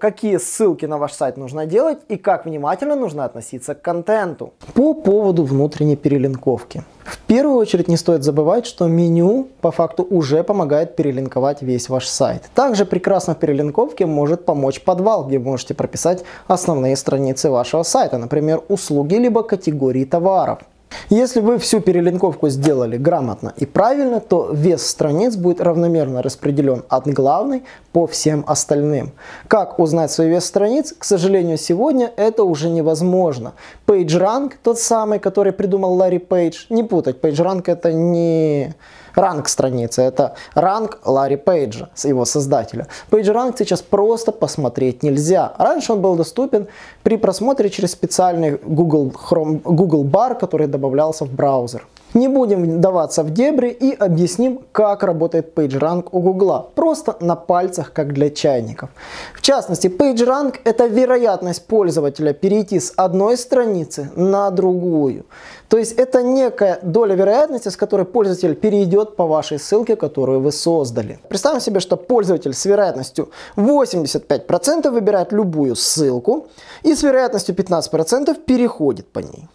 Какие 0.00 0.38
ссылки 0.38 0.86
на 0.86 0.98
ваш 0.98 1.12
сайт 1.12 1.36
нужно 1.36 1.66
делать 1.66 1.98
и 2.08 2.16
как 2.16 2.46
внимательно 2.46 2.96
нужно 2.96 3.24
относиться 3.24 3.74
к 3.74 3.82
контенту. 3.82 4.52
По 4.74 4.94
поводу 4.94 5.44
внутренней 5.44 5.96
перелинковки. 5.96 6.82
В 7.04 7.18
первую 7.18 7.56
очередь 7.56 7.88
не 7.88 7.96
стоит 7.96 8.24
забывать, 8.24 8.66
что 8.66 8.88
меню 8.88 9.48
по 9.60 9.70
факту 9.70 10.06
уже 10.10 10.42
помогает 10.42 10.96
перелинковать 10.96 11.62
весь 11.62 11.88
ваш 11.88 12.06
сайт. 12.06 12.50
Также 12.54 12.84
прекрасно 12.84 13.34
в 13.34 13.38
перелинковке 13.38 14.06
может 14.06 14.44
помочь 14.44 14.82
подвал, 14.82 15.26
где 15.26 15.38
вы 15.38 15.44
можете 15.44 15.74
прописать 15.74 16.24
основные 16.48 16.96
страницы 16.96 17.50
вашего 17.50 17.82
сайта, 17.82 18.18
например, 18.18 18.62
услуги 18.68 19.14
либо 19.14 19.42
категории 19.42 20.04
товаров. 20.04 20.60
Если 21.08 21.40
вы 21.40 21.58
всю 21.58 21.80
перелинковку 21.80 22.48
сделали 22.48 22.96
грамотно 22.96 23.52
и 23.56 23.66
правильно, 23.66 24.20
то 24.20 24.50
вес 24.52 24.86
страниц 24.86 25.36
будет 25.36 25.60
равномерно 25.60 26.22
распределен 26.22 26.84
от 26.88 27.06
главной 27.06 27.64
по 27.92 28.06
всем 28.06 28.44
остальным. 28.46 29.12
Как 29.48 29.78
узнать 29.78 30.10
свой 30.10 30.28
вес 30.28 30.44
страниц? 30.44 30.94
К 30.96 31.04
сожалению, 31.04 31.58
сегодня 31.58 32.12
это 32.16 32.44
уже 32.44 32.70
невозможно. 32.70 33.52
PageRank, 33.86 34.52
тот 34.62 34.78
самый, 34.78 35.18
который 35.18 35.52
придумал 35.52 35.94
Ларри 35.94 36.18
Пейдж, 36.18 36.66
не 36.70 36.82
путать, 36.82 37.20
PageRank 37.20 37.64
это 37.66 37.92
не 37.92 38.74
ранг 39.14 39.48
страницы. 39.48 40.02
Это 40.02 40.34
ранг 40.54 40.98
Ларри 41.04 41.36
Пейджа, 41.36 41.88
его 42.04 42.24
создателя. 42.24 42.86
PageRank 43.10 43.54
сейчас 43.58 43.82
просто 43.82 44.32
посмотреть 44.32 45.02
нельзя. 45.02 45.52
Раньше 45.58 45.92
он 45.92 46.00
был 46.00 46.16
доступен 46.16 46.66
при 47.02 47.16
просмотре 47.16 47.70
через 47.70 47.92
специальный 47.92 48.58
Google, 48.62 49.12
Chrome, 49.12 49.60
Google 49.62 50.04
Bar, 50.04 50.38
который 50.38 50.66
добавлялся 50.66 51.24
в 51.24 51.30
браузер. 51.30 51.86
Не 52.14 52.28
будем 52.28 52.62
вдаваться 52.78 53.22
в 53.22 53.30
дебри 53.30 53.70
и 53.70 53.94
объясним, 53.94 54.60
как 54.72 55.04
работает 55.04 55.56
PageRank 55.56 56.08
у 56.10 56.20
Google. 56.20 56.70
Просто 56.74 57.16
на 57.20 57.36
пальцах, 57.36 57.92
как 57.92 58.12
для 58.12 58.30
чайников. 58.30 58.90
В 59.34 59.40
частности, 59.40 59.86
PageRank 59.86 60.56
это 60.64 60.86
вероятность 60.86 61.66
пользователя 61.66 62.32
перейти 62.32 62.80
с 62.80 62.92
одной 62.96 63.36
страницы 63.36 64.10
на 64.16 64.50
другую. 64.50 65.24
То 65.68 65.78
есть 65.78 65.92
это 65.92 66.22
некая 66.22 66.80
доля 66.82 67.14
вероятности, 67.14 67.68
с 67.68 67.76
которой 67.76 68.04
пользователь 68.04 68.56
перейдет 68.56 69.14
по 69.14 69.26
вашей 69.26 69.60
ссылке, 69.60 69.94
которую 69.94 70.40
вы 70.40 70.50
создали. 70.50 71.20
Представим 71.28 71.60
себе, 71.60 71.78
что 71.78 71.96
пользователь 71.96 72.54
с 72.54 72.64
вероятностью 72.64 73.30
85% 73.56 74.90
выбирает 74.90 75.32
любую 75.32 75.76
ссылку 75.76 76.48
и 76.82 76.92
с 76.92 77.04
вероятностью 77.04 77.54
15% 77.54 78.34
переходит 78.44 79.06
по 79.12 79.20
ней. 79.20 79.48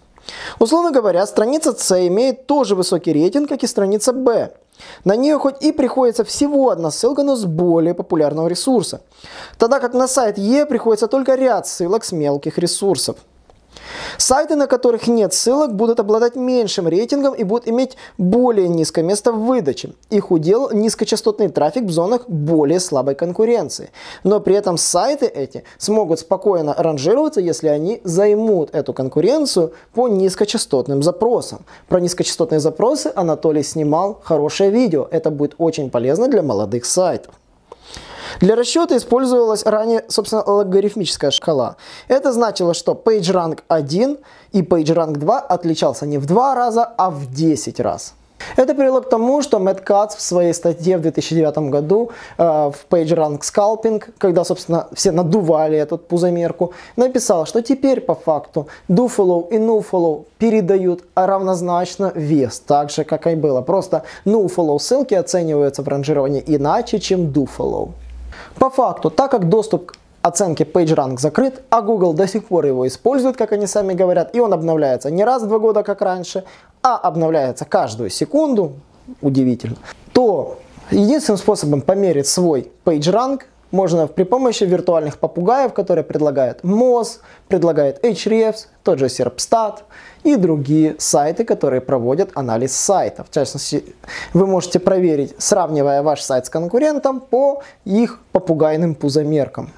Условно 0.59 0.91
говоря, 0.91 1.25
страница 1.27 1.73
С 1.73 2.07
имеет 2.07 2.47
тоже 2.47 2.75
высокий 2.75 3.13
рейтинг, 3.13 3.49
как 3.49 3.63
и 3.63 3.67
страница 3.67 4.13
Б. 4.13 4.51
На 5.03 5.15
нее 5.15 5.39
хоть 5.39 5.61
и 5.61 5.71
приходится 5.71 6.23
всего 6.23 6.69
одна 6.69 6.91
ссылка, 6.91 7.23
но 7.23 7.35
с 7.35 7.45
более 7.45 7.93
популярного 7.93 8.47
ресурса. 8.47 9.01
Тогда 9.57 9.79
как 9.79 9.93
на 9.93 10.07
сайт 10.07 10.37
Е 10.37 10.65
приходится 10.65 11.07
только 11.07 11.35
ряд 11.35 11.67
ссылок 11.67 12.03
с 12.03 12.11
мелких 12.11 12.57
ресурсов. 12.57 13.17
Сайты, 14.17 14.55
на 14.55 14.67
которых 14.67 15.07
нет 15.07 15.33
ссылок, 15.33 15.73
будут 15.75 15.99
обладать 15.99 16.35
меньшим 16.35 16.87
рейтингом 16.87 17.33
и 17.33 17.43
будут 17.43 17.67
иметь 17.67 17.97
более 18.17 18.67
низкое 18.67 19.03
место 19.03 19.31
в 19.31 19.45
выдаче. 19.45 19.93
Их 20.09 20.31
удел 20.31 20.71
низкочастотный 20.71 21.49
трафик 21.49 21.83
в 21.83 21.91
зонах 21.91 22.27
более 22.27 22.79
слабой 22.79 23.15
конкуренции. 23.15 23.91
Но 24.23 24.39
при 24.39 24.55
этом 24.55 24.77
сайты 24.77 25.25
эти 25.25 25.63
смогут 25.77 26.19
спокойно 26.19 26.73
ранжироваться, 26.77 27.41
если 27.41 27.67
они 27.67 28.01
займут 28.03 28.73
эту 28.73 28.93
конкуренцию 28.93 29.73
по 29.93 30.07
низкочастотным 30.07 31.03
запросам. 31.03 31.65
Про 31.87 31.99
низкочастотные 31.99 32.59
запросы 32.59 33.11
Анатолий 33.15 33.63
снимал 33.63 34.19
хорошее 34.23 34.71
видео. 34.71 35.07
Это 35.11 35.31
будет 35.31 35.55
очень 35.57 35.89
полезно 35.89 36.27
для 36.27 36.41
молодых 36.41 36.85
сайтов. 36.85 37.33
Для 38.39 38.55
расчета 38.55 38.97
использовалась 38.97 39.65
ранее, 39.65 40.03
собственно, 40.07 40.43
логарифмическая 40.43 41.31
шкала. 41.31 41.75
Это 42.07 42.33
значило, 42.33 42.73
что 42.73 42.93
PageRank 42.93 43.59
1 43.67 44.17
и 44.51 44.61
PageRank 44.61 45.13
2 45.13 45.39
отличался 45.39 46.05
не 46.05 46.17
в 46.17 46.25
2 46.25 46.55
раза, 46.55 46.83
а 46.83 47.09
в 47.09 47.31
10 47.31 47.79
раз. 47.79 48.13
Это 48.57 48.75
привело 48.75 49.01
к 49.01 49.09
тому, 49.09 49.41
что 49.41 49.59
Мэтт 49.59 49.81
Кац 49.81 50.15
в 50.15 50.21
своей 50.21 50.53
статье 50.53 50.97
в 50.97 51.01
2009 51.01 51.57
году 51.69 52.11
э, 52.37 52.43
в 52.43 52.75
PageRank 52.89 53.41
Scalping, 53.41 54.03
когда, 54.17 54.43
собственно, 54.43 54.87
все 54.93 55.11
надували 55.11 55.77
эту 55.77 55.97
пузомерку, 55.97 56.73
написал, 56.95 57.45
что 57.45 57.61
теперь 57.61 58.01
по 58.01 58.13
факту 58.13 58.67
DoFollow 58.89 59.49
и 59.49 59.57
NoFollow 59.57 60.25
передают 60.37 61.03
равнозначно 61.15 62.11
вес, 62.15 62.59
так 62.59 62.89
же, 62.89 63.03
как 63.03 63.27
и 63.27 63.35
было. 63.35 63.61
Просто 63.61 64.03
NoFollow 64.25 64.79
ссылки 64.79 65.13
оцениваются 65.13 65.81
в 65.81 65.87
ранжировании 65.87 66.43
иначе, 66.45 66.99
чем 66.99 67.27
DoFollow. 67.27 67.91
По 68.59 68.69
факту, 68.69 69.09
так 69.09 69.31
как 69.31 69.49
доступ 69.49 69.91
к 69.91 69.95
оценке 70.21 70.63
PageRank 70.63 71.19
закрыт, 71.19 71.61
а 71.69 71.81
Google 71.81 72.13
до 72.13 72.27
сих 72.27 72.45
пор 72.45 72.65
его 72.65 72.87
использует, 72.87 73.37
как 73.37 73.51
они 73.51 73.67
сами 73.67 73.93
говорят, 73.93 74.35
и 74.35 74.39
он 74.39 74.53
обновляется 74.53 75.11
не 75.11 75.23
раз 75.23 75.43
в 75.43 75.47
два 75.47 75.59
года, 75.59 75.83
как 75.83 76.01
раньше, 76.01 76.43
а 76.81 76.97
обновляется 76.97 77.65
каждую 77.65 78.09
секунду, 78.09 78.73
удивительно, 79.21 79.77
то 80.13 80.57
единственным 80.91 81.37
способом 81.37 81.81
померить 81.81 82.27
свой 82.27 82.71
PageRank 82.85 83.41
можно 83.75 84.07
при 84.07 84.23
помощи 84.23 84.63
виртуальных 84.63 85.19
попугаев, 85.19 85.73
которые 85.73 86.03
предлагают 86.03 86.61
Moz, 86.63 87.19
предлагает 87.47 88.03
Hrefs, 88.03 88.67
тот 88.83 88.99
же 88.99 89.05
Serpstat 89.05 89.79
и 90.23 90.37
другие 90.37 90.95
сайты, 90.97 91.43
которые 91.43 91.81
проводят 91.81 92.29
анализ 92.35 92.75
сайтов. 92.75 93.27
В 93.29 93.33
частности, 93.33 93.83
вы 94.33 94.47
можете 94.47 94.79
проверить, 94.79 95.35
сравнивая 95.37 96.01
ваш 96.01 96.21
сайт 96.21 96.45
с 96.45 96.49
конкурентом 96.49 97.19
по 97.19 97.61
их 97.83 98.19
попугайным 98.31 98.95
пузомеркам. 98.95 99.69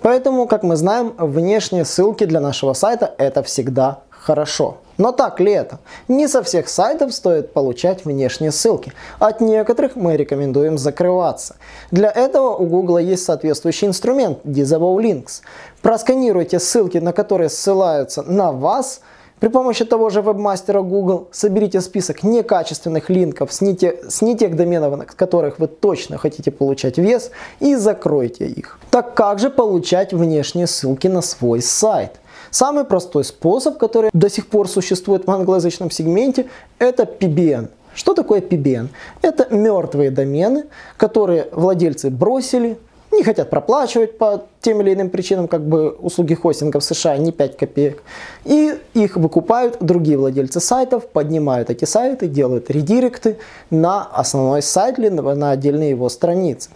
Поэтому, 0.00 0.46
как 0.46 0.62
мы 0.62 0.76
знаем, 0.76 1.12
внешние 1.18 1.84
ссылки 1.84 2.24
для 2.24 2.40
нашего 2.40 2.72
сайта 2.72 3.14
это 3.18 3.42
всегда 3.42 3.98
хорошо. 4.10 4.78
Но 5.00 5.12
так 5.12 5.40
ли 5.40 5.50
это? 5.50 5.78
Не 6.08 6.28
со 6.28 6.42
всех 6.42 6.68
сайтов 6.68 7.14
стоит 7.14 7.54
получать 7.54 8.04
внешние 8.04 8.52
ссылки. 8.52 8.92
От 9.18 9.40
некоторых 9.40 9.96
мы 9.96 10.14
рекомендуем 10.14 10.76
закрываться. 10.76 11.56
Для 11.90 12.10
этого 12.10 12.54
у 12.54 12.66
Google 12.66 12.98
есть 12.98 13.24
соответствующий 13.24 13.88
инструмент 13.88 14.40
Disable 14.44 14.98
Links. 14.98 15.40
Просканируйте 15.80 16.58
ссылки, 16.58 16.98
на 16.98 17.14
которые 17.14 17.48
ссылаются 17.48 18.22
на 18.22 18.52
вас, 18.52 19.00
при 19.38 19.48
помощи 19.48 19.86
того 19.86 20.10
же 20.10 20.20
вебмастера 20.20 20.82
Google 20.82 21.28
соберите 21.32 21.80
список 21.80 22.22
некачественных 22.22 23.08
линков 23.08 23.54
с 23.54 23.62
не, 23.62 23.74
те, 23.74 23.96
с 24.06 24.20
не 24.20 24.36
тех 24.36 24.54
доменов, 24.54 24.98
на 24.98 25.06
которых 25.06 25.58
вы 25.58 25.66
точно 25.66 26.18
хотите 26.18 26.50
получать 26.50 26.98
вес 26.98 27.30
и 27.58 27.74
закройте 27.74 28.46
их. 28.48 28.78
Так 28.90 29.14
как 29.14 29.38
же 29.38 29.48
получать 29.48 30.12
внешние 30.12 30.66
ссылки 30.66 31.06
на 31.06 31.22
свой 31.22 31.62
сайт? 31.62 32.20
Самый 32.50 32.84
простой 32.84 33.24
способ, 33.24 33.78
который 33.78 34.10
до 34.12 34.28
сих 34.28 34.48
пор 34.48 34.68
существует 34.68 35.26
в 35.26 35.30
англоязычном 35.30 35.90
сегменте, 35.90 36.46
это 36.78 37.04
PBN. 37.04 37.68
Что 37.94 38.14
такое 38.14 38.40
PBN? 38.40 38.88
Это 39.22 39.54
мертвые 39.54 40.10
домены, 40.10 40.64
которые 40.96 41.48
владельцы 41.52 42.10
бросили, 42.10 42.78
не 43.12 43.24
хотят 43.24 43.50
проплачивать 43.50 44.18
по 44.18 44.44
тем 44.60 44.80
или 44.80 44.94
иным 44.94 45.10
причинам, 45.10 45.48
как 45.48 45.66
бы 45.66 45.90
услуги 45.90 46.34
хостинга 46.34 46.78
в 46.78 46.84
США 46.84 47.16
не 47.16 47.32
5 47.32 47.56
копеек. 47.56 48.02
И 48.44 48.78
их 48.94 49.16
выкупают 49.16 49.78
другие 49.80 50.16
владельцы 50.16 50.60
сайтов, 50.60 51.08
поднимают 51.08 51.70
эти 51.70 51.84
сайты, 51.84 52.28
делают 52.28 52.70
редиректы 52.70 53.36
на 53.70 54.04
основной 54.04 54.62
сайт 54.62 54.98
или 54.98 55.08
на 55.08 55.50
отдельные 55.50 55.90
его 55.90 56.08
страницы. 56.08 56.70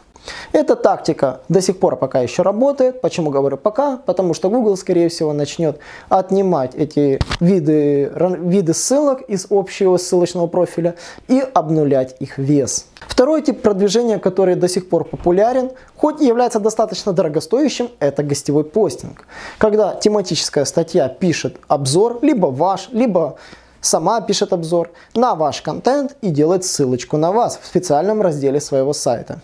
Эта 0.52 0.76
тактика 0.76 1.40
до 1.48 1.60
сих 1.60 1.78
пор 1.78 1.96
пока 1.96 2.20
еще 2.20 2.42
работает. 2.42 3.00
Почему 3.00 3.30
говорю 3.30 3.56
пока? 3.56 3.96
Потому 3.96 4.34
что 4.34 4.48
Google, 4.48 4.76
скорее 4.76 5.08
всего, 5.08 5.32
начнет 5.32 5.78
отнимать 6.08 6.74
эти 6.74 7.18
виды, 7.40 8.12
виды 8.14 8.74
ссылок 8.74 9.22
из 9.22 9.46
общего 9.50 9.96
ссылочного 9.96 10.46
профиля 10.46 10.94
и 11.28 11.42
обнулять 11.54 12.16
их 12.20 12.38
вес. 12.38 12.86
Второй 13.08 13.42
тип 13.42 13.62
продвижения, 13.62 14.18
который 14.18 14.54
до 14.54 14.68
сих 14.68 14.88
пор 14.88 15.04
популярен, 15.04 15.70
хоть 15.96 16.20
и 16.20 16.26
является 16.26 16.58
достаточно 16.58 17.12
дорогостоящим, 17.12 17.90
это 18.00 18.22
гостевой 18.22 18.64
постинг. 18.64 19.26
Когда 19.58 19.94
тематическая 19.94 20.64
статья 20.64 21.08
пишет 21.08 21.56
обзор, 21.68 22.18
либо 22.22 22.46
ваш, 22.46 22.88
либо 22.90 23.36
сама 23.84 24.20
пишет 24.20 24.52
обзор 24.52 24.90
на 25.14 25.34
ваш 25.34 25.62
контент 25.62 26.16
и 26.22 26.30
делает 26.30 26.64
ссылочку 26.64 27.16
на 27.16 27.32
вас 27.32 27.58
в 27.62 27.66
специальном 27.66 28.22
разделе 28.22 28.60
своего 28.60 28.92
сайта. 28.92 29.40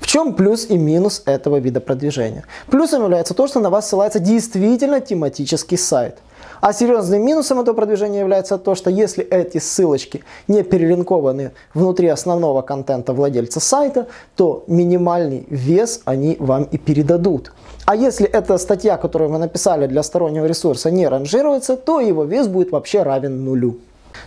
В 0.00 0.06
чем 0.06 0.34
плюс 0.34 0.66
и 0.68 0.76
минус 0.76 1.22
этого 1.26 1.56
вида 1.56 1.80
продвижения? 1.80 2.44
Плюсом 2.70 3.02
является 3.02 3.34
то, 3.34 3.46
что 3.46 3.60
на 3.60 3.70
вас 3.70 3.88
ссылается 3.88 4.18
действительно 4.18 5.00
тематический 5.00 5.78
сайт. 5.78 6.18
А 6.60 6.72
серьезным 6.72 7.24
минусом 7.24 7.60
этого 7.60 7.74
продвижения 7.74 8.20
является 8.20 8.58
то, 8.58 8.74
что 8.74 8.90
если 8.90 9.24
эти 9.24 9.58
ссылочки 9.58 10.22
не 10.48 10.62
перелинкованы 10.62 11.52
внутри 11.74 12.08
основного 12.08 12.62
контента 12.62 13.12
владельца 13.12 13.60
сайта, 13.60 14.06
то 14.36 14.64
минимальный 14.66 15.46
вес 15.48 16.02
они 16.04 16.36
вам 16.38 16.64
и 16.64 16.78
передадут. 16.78 17.52
А 17.86 17.96
если 17.96 18.26
эта 18.26 18.58
статья, 18.58 18.96
которую 18.96 19.30
вы 19.30 19.38
написали 19.38 19.86
для 19.86 20.02
стороннего 20.02 20.46
ресурса, 20.46 20.90
не 20.90 21.08
ранжируется, 21.08 21.76
то 21.76 22.00
его 22.00 22.24
вес 22.24 22.46
будет 22.46 22.70
вообще 22.72 23.02
равен 23.02 23.44
нулю. 23.44 23.78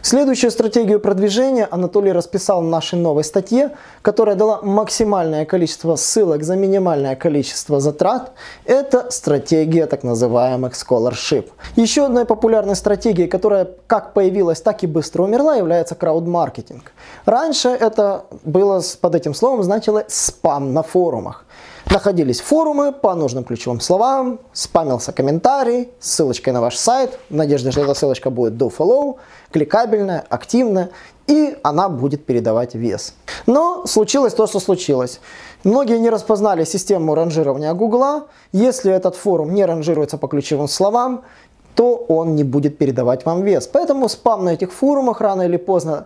Следующую 0.01 0.51
стратегию 0.51 0.99
продвижения 0.99 1.67
Анатолий 1.71 2.11
расписал 2.11 2.61
в 2.61 2.65
нашей 2.65 2.99
новой 2.99 3.23
статье, 3.23 3.71
которая 4.01 4.35
дала 4.35 4.61
максимальное 4.61 5.45
количество 5.45 5.95
ссылок 5.95 6.43
за 6.43 6.55
минимальное 6.55 7.15
количество 7.15 7.79
затрат. 7.79 8.33
Это 8.65 9.09
стратегия 9.11 9.85
так 9.85 10.03
называемых 10.03 10.73
scholarship. 10.73 11.49
Еще 11.75 12.05
одной 12.05 12.25
популярной 12.25 12.75
стратегией, 12.75 13.27
которая 13.27 13.69
как 13.87 14.13
появилась, 14.13 14.61
так 14.61 14.83
и 14.83 14.87
быстро 14.87 15.23
умерла, 15.23 15.55
является 15.55 15.95
краудмаркетинг. 15.95 16.91
Раньше 17.25 17.69
это 17.69 18.25
было 18.43 18.81
под 19.01 19.15
этим 19.15 19.33
словом 19.33 19.63
значило 19.63 20.03
спам 20.07 20.73
на 20.73 20.83
форумах. 20.83 21.45
Находились 21.89 22.41
форумы 22.41 22.91
по 22.91 23.13
нужным 23.13 23.43
ключевым 23.43 23.79
словам, 23.79 24.39
спамился 24.53 25.11
комментарий, 25.11 25.89
ссылочкой 25.99 26.53
на 26.53 26.61
ваш 26.61 26.77
сайт, 26.77 27.19
в 27.29 27.35
надежде, 27.35 27.71
что 27.71 27.81
эта 27.81 27.93
ссылочка 27.93 28.29
будет 28.29 28.53
do 28.53 28.73
follow, 28.75 29.17
кликабельная, 29.51 30.25
активная, 30.29 30.89
и 31.27 31.57
она 31.61 31.89
будет 31.89 32.25
передавать 32.25 32.73
вес. 32.75 33.13
Но 33.45 33.85
случилось 33.85 34.33
то, 34.33 34.47
что 34.47 34.59
случилось. 34.59 35.19
Многие 35.63 35.99
не 35.99 36.09
распознали 36.09 36.63
систему 36.63 37.15
ранжирования 37.15 37.73
Гугла. 37.73 38.27
Если 38.51 38.91
этот 38.91 39.15
форум 39.15 39.53
не 39.53 39.65
ранжируется 39.65 40.17
по 40.17 40.27
ключевым 40.27 40.67
словам, 40.67 41.23
то 41.75 41.95
он 41.95 42.35
не 42.35 42.43
будет 42.43 42.77
передавать 42.77 43.25
вам 43.25 43.43
вес. 43.43 43.67
Поэтому 43.67 44.09
спам 44.09 44.45
на 44.45 44.49
этих 44.49 44.71
форумах 44.71 45.21
рано 45.21 45.43
или 45.43 45.57
поздно 45.57 46.05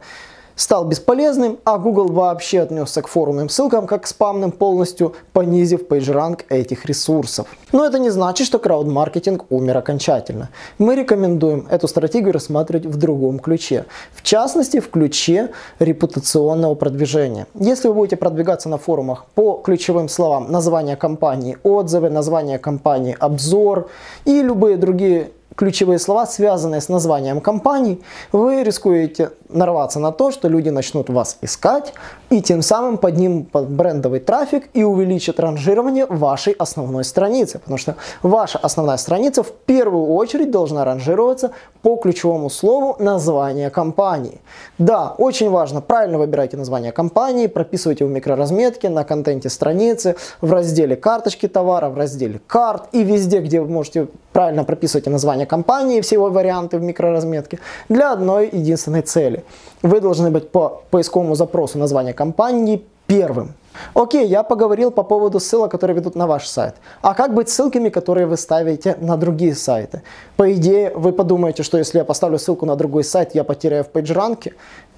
стал 0.58 0.84
бесполезным, 0.84 1.60
а 1.64 1.78
Google 1.78 2.12
вообще 2.12 2.62
отнесся 2.62 3.02
к 3.02 3.08
форумным 3.08 3.48
ссылкам 3.48 3.88
как 3.88 4.04
к 4.04 4.08
спамным, 4.08 4.52
полностью 4.52 5.14
понизив 5.32 5.88
PageRank 5.88 6.42
этих 6.50 6.86
ресурсов. 6.86 7.48
Но 7.72 7.86
это 7.86 8.00
не 8.00 8.10
значит, 8.10 8.48
что 8.48 8.60
крауд-маркетинг 8.60 9.46
умер 9.50 9.78
окончательно. 9.78 10.50
Мы 10.80 10.96
рекомендуем 10.96 11.68
эту 11.70 11.88
стратегию 11.88 12.34
рассматривать 12.34 12.86
в 12.86 12.98
другом 12.98 13.40
ключе. 13.40 13.86
В 14.14 14.24
частности, 14.24 14.80
в 14.80 14.90
ключе 14.90 15.52
репутационного 15.80 16.76
продвижения. 16.76 17.48
Если 17.54 17.88
вы 17.88 17.94
будете 17.94 18.18
продвигаться 18.18 18.68
на 18.68 18.78
форумах 18.78 19.26
по 19.36 19.62
ключевым 19.64 20.10
словам 20.10 20.52
название 20.52 20.96
компании, 20.96 21.58
отзывы, 21.64 22.10
название 22.10 22.58
компании, 22.58 23.16
обзор 23.20 23.90
и 24.26 24.42
любые 24.42 24.78
другие 24.78 25.32
ключевые 25.58 26.00
слова, 26.00 26.26
связанные 26.28 26.80
с 26.80 26.88
названием 26.88 27.42
компании, 27.42 28.00
вы 28.32 28.64
рискуете 28.64 29.32
нарваться 29.50 30.00
на 30.00 30.12
то, 30.12 30.32
что 30.32 30.48
люди 30.48 30.70
начнут 30.70 31.10
вас 31.10 31.38
искать 31.42 31.94
и 32.30 32.42
тем 32.42 32.62
самым 32.62 32.98
поднимут 32.98 33.50
брендовый 33.52 34.20
трафик 34.20 34.70
и 34.74 34.84
увеличат 34.84 35.40
ранжирование 35.40 36.06
вашей 36.06 36.54
основной 36.54 37.04
страницы. 37.04 37.60
Потому 37.60 37.78
что 37.78 37.96
ваша 38.22 38.60
основная 38.60 38.98
страница 38.98 39.44
в 39.44 39.52
первую 39.52 40.14
очередь 40.14 40.52
должна 40.52 40.86
ранжироваться 40.86 41.52
по 41.82 41.96
ключевому 41.96 42.50
слову 42.50 42.96
названия 43.00 43.70
компании. 43.70 44.42
Да, 44.78 45.16
очень 45.18 45.50
важно, 45.50 45.82
правильно 45.82 46.20
выбирайте 46.20 46.58
название 46.58 46.92
компании, 46.92 47.48
прописывайте 47.48 48.06
в 48.06 48.10
микроразметке, 48.10 48.90
на 48.90 49.04
контенте 49.04 49.50
страницы, 49.50 50.18
в 50.42 50.52
разделе 50.52 50.96
карточки 50.96 51.48
товара, 51.48 51.90
в 51.90 51.98
разделе 51.98 52.42
карт 52.46 52.90
и 52.92 53.04
везде, 53.04 53.40
где 53.40 53.62
вы 53.62 53.70
можете 53.70 54.08
правильно 54.34 54.64
прописывать 54.64 55.08
название 55.08 55.47
компании, 55.48 56.02
все 56.02 56.16
его 56.16 56.30
варианты 56.30 56.78
в 56.78 56.82
микроразметке 56.84 57.60
для 57.90 58.12
одной 58.12 58.50
единственной 58.52 59.02
цели. 59.02 59.44
Вы 59.82 60.02
должны 60.02 60.30
быть 60.30 60.52
по 60.52 60.84
поисковому 60.92 61.36
запросу 61.36 61.78
названия 61.80 62.14
компании 62.14 62.84
первым. 63.08 63.54
Окей, 63.94 64.28
я 64.28 64.44
поговорил 64.44 64.92
по 64.92 65.04
поводу 65.04 65.40
ссылок, 65.40 65.72
которые 65.72 65.96
ведут 65.96 66.16
на 66.16 66.28
ваш 66.28 66.48
сайт. 66.48 66.76
А 67.02 67.14
как 67.14 67.34
быть 67.34 67.50
ссылками, 67.50 67.90
которые 67.90 68.26
вы 68.26 68.38
ставите 68.38 68.96
на 69.00 69.18
другие 69.18 69.56
сайты? 69.56 70.02
По 70.36 70.52
идее, 70.54 70.92
вы 70.96 71.12
подумаете, 71.12 71.64
что 71.64 71.78
если 71.78 72.00
я 72.00 72.06
поставлю 72.06 72.40
ссылку 72.40 72.66
на 72.66 72.76
другой 72.76 73.04
сайт, 73.04 73.36
я 73.36 73.44
потеряю 73.44 73.84
в 73.84 73.90
PageRank? 73.90 74.54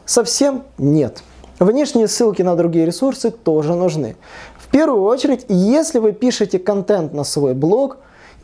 Совсем 0.06 0.63
нет. 0.78 1.24
Внешние 1.60 2.07
ссылки 2.07 2.42
на 2.42 2.56
другие 2.56 2.86
ресурсы 2.86 3.31
тоже 3.31 3.75
нужны. 3.75 4.16
В 4.57 4.69
первую 4.69 5.04
очередь, 5.04 5.45
если 5.50 6.00
вы 6.00 6.13
пишете 6.13 6.57
контент 6.57 7.13
на 7.13 7.24
свой 7.24 7.54
блог, 7.54 7.98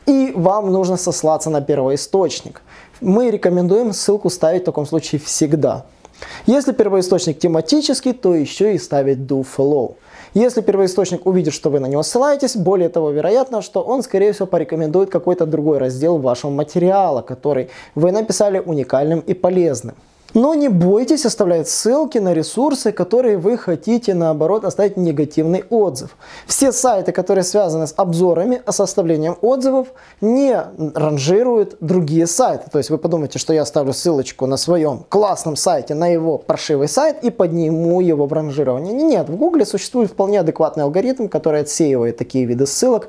и 0.06 0.32
вам 0.36 0.72
нужно 0.72 0.98
сослаться 0.98 1.50
на 1.50 1.62
первоисточник. 1.62 2.62
Мы 3.02 3.32
рекомендуем 3.32 3.94
ссылку 3.94 4.30
ставить 4.30 4.62
в 4.62 4.66
таком 4.66 4.86
случае 4.86 5.20
всегда. 5.20 5.86
Если 6.46 6.72
первоисточник 6.72 7.40
тематический, 7.40 8.14
то 8.14 8.34
еще 8.34 8.76
и 8.76 8.78
ставить 8.78 9.20
do 9.20 9.46
follow. 9.46 9.96
Если 10.34 10.62
первоисточник 10.62 11.26
увидит, 11.26 11.54
что 11.54 11.70
вы 11.70 11.80
на 11.80 11.86
него 11.88 12.04
ссылаетесь, 12.04 12.56
более 12.56 12.90
того, 12.90 13.10
вероятно, 13.12 13.62
что 13.62 13.82
он, 13.82 14.04
скорее 14.04 14.34
всего, 14.34 14.46
порекомендует 14.46 15.10
какой-то 15.10 15.46
другой 15.46 15.78
раздел 15.78 16.18
вашего 16.18 16.52
материала, 16.52 17.22
который 17.22 17.70
вы 17.96 18.12
написали 18.12 18.60
уникальным 18.60 19.20
и 19.22 19.34
полезным. 19.34 19.96
Но 20.36 20.54
не 20.54 20.68
бойтесь 20.68 21.26
оставлять 21.26 21.70
ссылки 21.70 22.18
на 22.18 22.34
ресурсы, 22.34 22.92
которые 22.92 23.38
вы 23.38 23.58
хотите, 23.58 24.14
наоборот, 24.14 24.66
оставить 24.66 24.98
негативный 24.98 25.64
отзыв. 25.70 26.18
Все 26.46 26.74
сайты, 26.74 27.14
которые 27.14 27.46
связаны 27.46 27.88
с 27.88 27.94
обзорами, 27.96 28.62
а 28.66 28.74
составлением 28.74 29.38
отзывов, 29.42 29.88
не 30.20 30.62
ранжируют 30.94 31.78
другие 31.80 32.28
сайты. 32.28 32.70
То 32.70 32.80
есть 32.80 32.90
вы 32.90 32.98
подумаете, 32.98 33.40
что 33.40 33.54
я 33.54 33.62
оставлю 33.62 33.94
ссылочку 33.94 34.46
на 34.46 34.58
своем 34.58 35.06
классном 35.08 35.56
сайте, 35.56 35.96
на 35.96 36.08
его 36.08 36.38
паршивый 36.38 36.90
сайт 36.90 37.24
и 37.24 37.30
подниму 37.30 38.02
его 38.02 38.26
в 38.26 38.34
ранжирование. 38.34 38.94
Нет, 38.94 39.30
в 39.30 39.38
Гугле 39.38 39.66
существует 39.66 40.12
вполне 40.12 40.42
адекватный 40.42 40.84
алгоритм, 40.84 41.30
который 41.30 41.62
отсеивает 41.62 42.18
такие 42.18 42.44
виды 42.44 42.68
ссылок 42.68 43.08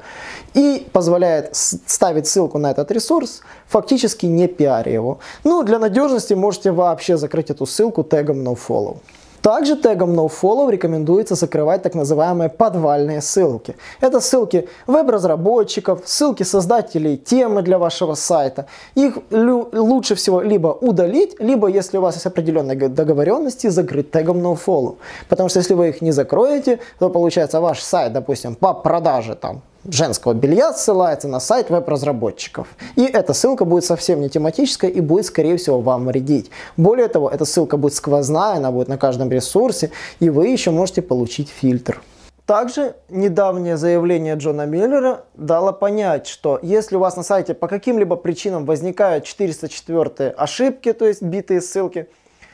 и 0.54 0.86
позволяет 0.92 1.50
ставить 1.56 2.28
ссылку 2.28 2.58
на 2.58 2.70
этот 2.70 2.92
ресурс, 2.92 3.40
фактически 3.66 4.26
не 4.26 4.46
пиаря 4.46 4.92
его. 4.92 5.18
Ну, 5.42 5.64
для 5.64 5.80
надежности 5.80 6.34
можете 6.34 6.70
вообще 6.70 7.15
закрыть 7.16 7.50
эту 7.50 7.66
ссылку 7.66 8.02
тегом 8.02 8.46
nofollow. 8.46 8.98
Также 9.46 9.76
тегом 9.76 10.18
nofollow 10.18 10.68
рекомендуется 10.72 11.36
закрывать 11.36 11.82
так 11.82 11.94
называемые 11.94 12.48
подвальные 12.48 13.20
ссылки. 13.20 13.76
Это 14.00 14.18
ссылки 14.18 14.68
веб-разработчиков, 14.88 16.00
ссылки 16.04 16.42
создателей 16.42 17.16
темы 17.16 17.62
для 17.62 17.78
вашего 17.78 18.14
сайта. 18.14 18.66
Их 18.96 19.18
лучше 19.30 20.16
всего 20.16 20.40
либо 20.40 20.68
удалить, 20.68 21.38
либо, 21.38 21.68
если 21.68 21.98
у 21.98 22.00
вас 22.00 22.16
есть 22.16 22.26
определенные 22.26 22.88
договоренности, 22.88 23.68
закрыть 23.68 24.10
тегом 24.10 24.38
nofollow. 24.38 24.96
Потому 25.28 25.48
что 25.48 25.60
если 25.60 25.74
вы 25.74 25.90
их 25.90 26.02
не 26.02 26.10
закроете, 26.10 26.80
то 26.98 27.08
получается 27.08 27.60
ваш 27.60 27.80
сайт, 27.80 28.12
допустим, 28.12 28.56
по 28.56 28.74
продаже 28.74 29.36
там 29.36 29.62
женского 29.92 30.34
белья 30.34 30.72
ссылается 30.72 31.28
на 31.28 31.40
сайт 31.40 31.70
веб-разработчиков. 31.70 32.68
И 32.96 33.04
эта 33.04 33.32
ссылка 33.32 33.64
будет 33.64 33.84
совсем 33.84 34.20
не 34.20 34.28
тематическая 34.28 34.90
и 34.90 35.00
будет, 35.00 35.26
скорее 35.26 35.56
всего, 35.56 35.80
вам 35.80 36.06
вредить. 36.06 36.50
Более 36.76 37.08
того, 37.08 37.30
эта 37.30 37.44
ссылка 37.44 37.76
будет 37.76 37.94
сквозная, 37.94 38.56
она 38.56 38.70
будет 38.70 38.88
на 38.88 38.98
каждом 38.98 39.30
ресурсе, 39.30 39.90
и 40.20 40.30
вы 40.30 40.48
еще 40.48 40.70
можете 40.70 41.02
получить 41.02 41.48
фильтр. 41.48 42.02
Также 42.46 42.94
недавнее 43.08 43.76
заявление 43.76 44.36
Джона 44.36 44.66
Миллера 44.66 45.24
дало 45.34 45.72
понять, 45.72 46.28
что 46.28 46.60
если 46.62 46.94
у 46.94 47.00
вас 47.00 47.16
на 47.16 47.24
сайте 47.24 47.54
по 47.54 47.66
каким-либо 47.66 48.14
причинам 48.14 48.64
возникают 48.66 49.24
404 49.24 50.30
ошибки, 50.30 50.92
то 50.92 51.06
есть 51.06 51.22
битые 51.22 51.60
ссылки, 51.60 52.08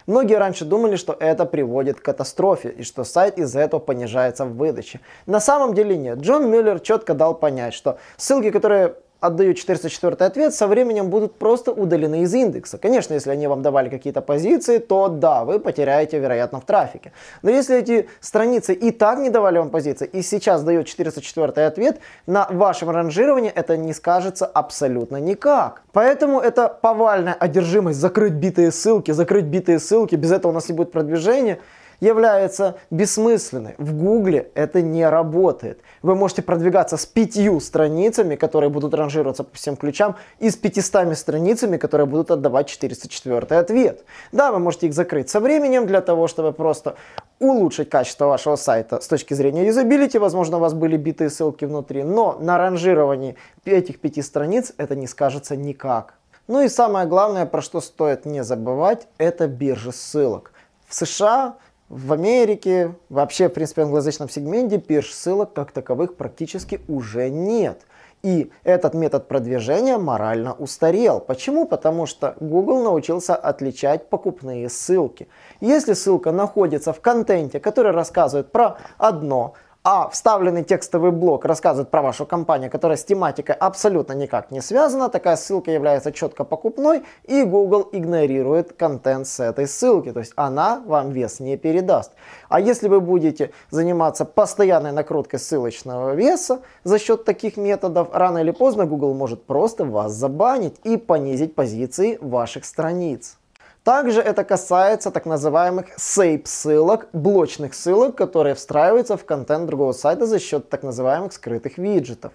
Многие 0.06 0.38
раньше 0.38 0.64
думали, 0.64 0.96
что 0.96 1.16
это 1.18 1.44
приводит 1.46 2.00
к 2.00 2.04
катастрофе 2.04 2.70
и 2.70 2.82
что 2.82 3.04
сайт 3.04 3.38
из-за 3.38 3.60
этого 3.60 3.80
понижается 3.80 4.44
в 4.44 4.56
выдаче. 4.56 5.00
На 5.26 5.40
самом 5.40 5.74
деле 5.74 5.96
нет. 5.96 6.18
Джон 6.18 6.50
Мюллер 6.50 6.80
четко 6.80 7.14
дал 7.14 7.34
понять, 7.34 7.74
что 7.74 7.98
ссылки, 8.16 8.50
которые 8.50 8.96
отдаю 9.22 9.54
404 9.54 10.16
ответ, 10.26 10.52
со 10.52 10.66
временем 10.66 11.08
будут 11.08 11.38
просто 11.38 11.72
удалены 11.72 12.22
из 12.22 12.34
индекса. 12.34 12.76
Конечно, 12.76 13.14
если 13.14 13.30
они 13.30 13.46
вам 13.46 13.62
давали 13.62 13.88
какие-то 13.88 14.20
позиции, 14.20 14.78
то 14.78 15.08
да, 15.08 15.44
вы 15.44 15.60
потеряете, 15.60 16.18
вероятно, 16.18 16.60
в 16.60 16.64
трафике. 16.64 17.12
Но 17.42 17.50
если 17.50 17.78
эти 17.78 18.08
страницы 18.20 18.74
и 18.74 18.90
так 18.90 19.18
не 19.18 19.30
давали 19.30 19.58
вам 19.58 19.70
позиции, 19.70 20.06
и 20.12 20.22
сейчас 20.22 20.62
дает 20.64 20.86
404 20.86 21.66
ответ, 21.66 22.00
на 22.26 22.48
вашем 22.50 22.90
ранжировании 22.90 23.50
это 23.54 23.76
не 23.76 23.94
скажется 23.94 24.44
абсолютно 24.44 25.18
никак. 25.18 25.82
Поэтому 25.92 26.40
это 26.40 26.68
повальная 26.68 27.34
одержимость 27.34 28.00
закрыть 28.00 28.34
битые 28.34 28.72
ссылки, 28.72 29.12
закрыть 29.12 29.44
битые 29.44 29.78
ссылки, 29.78 30.16
без 30.16 30.32
этого 30.32 30.50
у 30.50 30.54
нас 30.54 30.68
не 30.68 30.74
будет 30.74 30.90
продвижения– 30.90 31.58
является 32.02 32.78
бессмысленной. 32.90 33.76
В 33.78 33.94
Гугле 33.94 34.50
это 34.54 34.82
не 34.82 35.08
работает. 35.08 35.80
Вы 36.02 36.16
можете 36.16 36.42
продвигаться 36.42 36.96
с 36.96 37.06
пятью 37.06 37.60
страницами, 37.60 38.34
которые 38.34 38.70
будут 38.70 38.92
ранжироваться 38.92 39.44
по 39.44 39.56
всем 39.56 39.76
ключам, 39.76 40.16
и 40.40 40.50
с 40.50 40.56
500 40.56 41.16
страницами, 41.16 41.76
которые 41.76 42.08
будут 42.08 42.32
отдавать 42.32 42.66
404 42.66 43.56
ответ. 43.56 44.04
Да, 44.32 44.50
вы 44.50 44.58
можете 44.58 44.88
их 44.88 44.94
закрыть 44.94 45.30
со 45.30 45.38
временем 45.38 45.86
для 45.86 46.00
того, 46.00 46.26
чтобы 46.26 46.52
просто 46.52 46.96
улучшить 47.38 47.88
качество 47.88 48.26
вашего 48.26 48.56
сайта 48.56 49.00
с 49.00 49.06
точки 49.06 49.34
зрения 49.34 49.64
юзабилити. 49.66 50.18
Возможно, 50.18 50.56
у 50.56 50.60
вас 50.60 50.74
были 50.74 50.96
битые 50.96 51.30
ссылки 51.30 51.66
внутри, 51.66 52.02
но 52.02 52.36
на 52.40 52.58
ранжировании 52.58 53.36
этих 53.64 54.00
пяти 54.00 54.22
страниц 54.22 54.72
это 54.76 54.96
не 54.96 55.06
скажется 55.06 55.54
никак. 55.54 56.14
Ну 56.48 56.62
и 56.62 56.68
самое 56.68 57.06
главное, 57.06 57.46
про 57.46 57.62
что 57.62 57.80
стоит 57.80 58.26
не 58.26 58.42
забывать, 58.42 59.06
это 59.18 59.46
биржи 59.46 59.92
ссылок. 59.92 60.52
В 60.88 60.94
США 60.94 61.54
в 61.92 62.14
Америке, 62.14 62.94
вообще, 63.10 63.50
в 63.50 63.52
принципе, 63.52 63.82
в 63.82 63.84
англоязычном 63.84 64.30
сегменте 64.30 64.78
бирж 64.78 65.12
ссылок 65.12 65.52
как 65.52 65.72
таковых 65.72 66.16
практически 66.16 66.80
уже 66.88 67.28
нет. 67.28 67.82
И 68.22 68.50
этот 68.64 68.94
метод 68.94 69.28
продвижения 69.28 69.98
морально 69.98 70.54
устарел. 70.54 71.20
Почему? 71.20 71.66
Потому 71.66 72.06
что 72.06 72.34
Google 72.40 72.82
научился 72.82 73.34
отличать 73.34 74.08
покупные 74.08 74.70
ссылки. 74.70 75.28
Если 75.60 75.92
ссылка 75.92 76.32
находится 76.32 76.94
в 76.94 77.00
контенте, 77.02 77.60
который 77.60 77.92
рассказывает 77.92 78.50
про 78.50 78.78
одно, 78.96 79.52
а 79.84 80.08
вставленный 80.08 80.62
текстовый 80.62 81.10
блок 81.10 81.44
рассказывает 81.44 81.90
про 81.90 82.02
вашу 82.02 82.24
компанию, 82.24 82.70
которая 82.70 82.96
с 82.96 83.04
тематикой 83.04 83.54
абсолютно 83.56 84.12
никак 84.12 84.50
не 84.50 84.60
связана, 84.60 85.08
такая 85.08 85.36
ссылка 85.36 85.70
является 85.70 86.12
четко 86.12 86.44
покупной, 86.44 87.02
и 87.24 87.42
Google 87.42 87.88
игнорирует 87.92 88.72
контент 88.74 89.26
с 89.26 89.40
этой 89.40 89.66
ссылки, 89.66 90.12
то 90.12 90.20
есть 90.20 90.32
она 90.36 90.82
вам 90.86 91.10
вес 91.10 91.40
не 91.40 91.56
передаст. 91.56 92.12
А 92.48 92.60
если 92.60 92.88
вы 92.88 93.00
будете 93.00 93.50
заниматься 93.70 94.24
постоянной 94.24 94.92
накруткой 94.92 95.40
ссылочного 95.40 96.14
веса 96.14 96.60
за 96.84 96.98
счет 96.98 97.24
таких 97.24 97.56
методов, 97.56 98.08
рано 98.12 98.38
или 98.38 98.52
поздно 98.52 98.86
Google 98.86 99.14
может 99.14 99.44
просто 99.46 99.84
вас 99.84 100.12
забанить 100.12 100.76
и 100.84 100.96
понизить 100.96 101.54
позиции 101.54 102.18
ваших 102.20 102.64
страниц. 102.64 103.36
Также 103.84 104.20
это 104.20 104.44
касается 104.44 105.10
так 105.10 105.26
называемых 105.26 105.96
SAPE 105.98 106.46
ссылок, 106.46 107.08
блочных 107.12 107.74
ссылок, 107.74 108.14
которые 108.14 108.54
встраиваются 108.54 109.16
в 109.16 109.24
контент 109.24 109.66
другого 109.66 109.92
сайта 109.92 110.26
за 110.26 110.38
счет 110.38 110.68
так 110.68 110.84
называемых 110.84 111.32
скрытых 111.32 111.78
виджетов. 111.78 112.32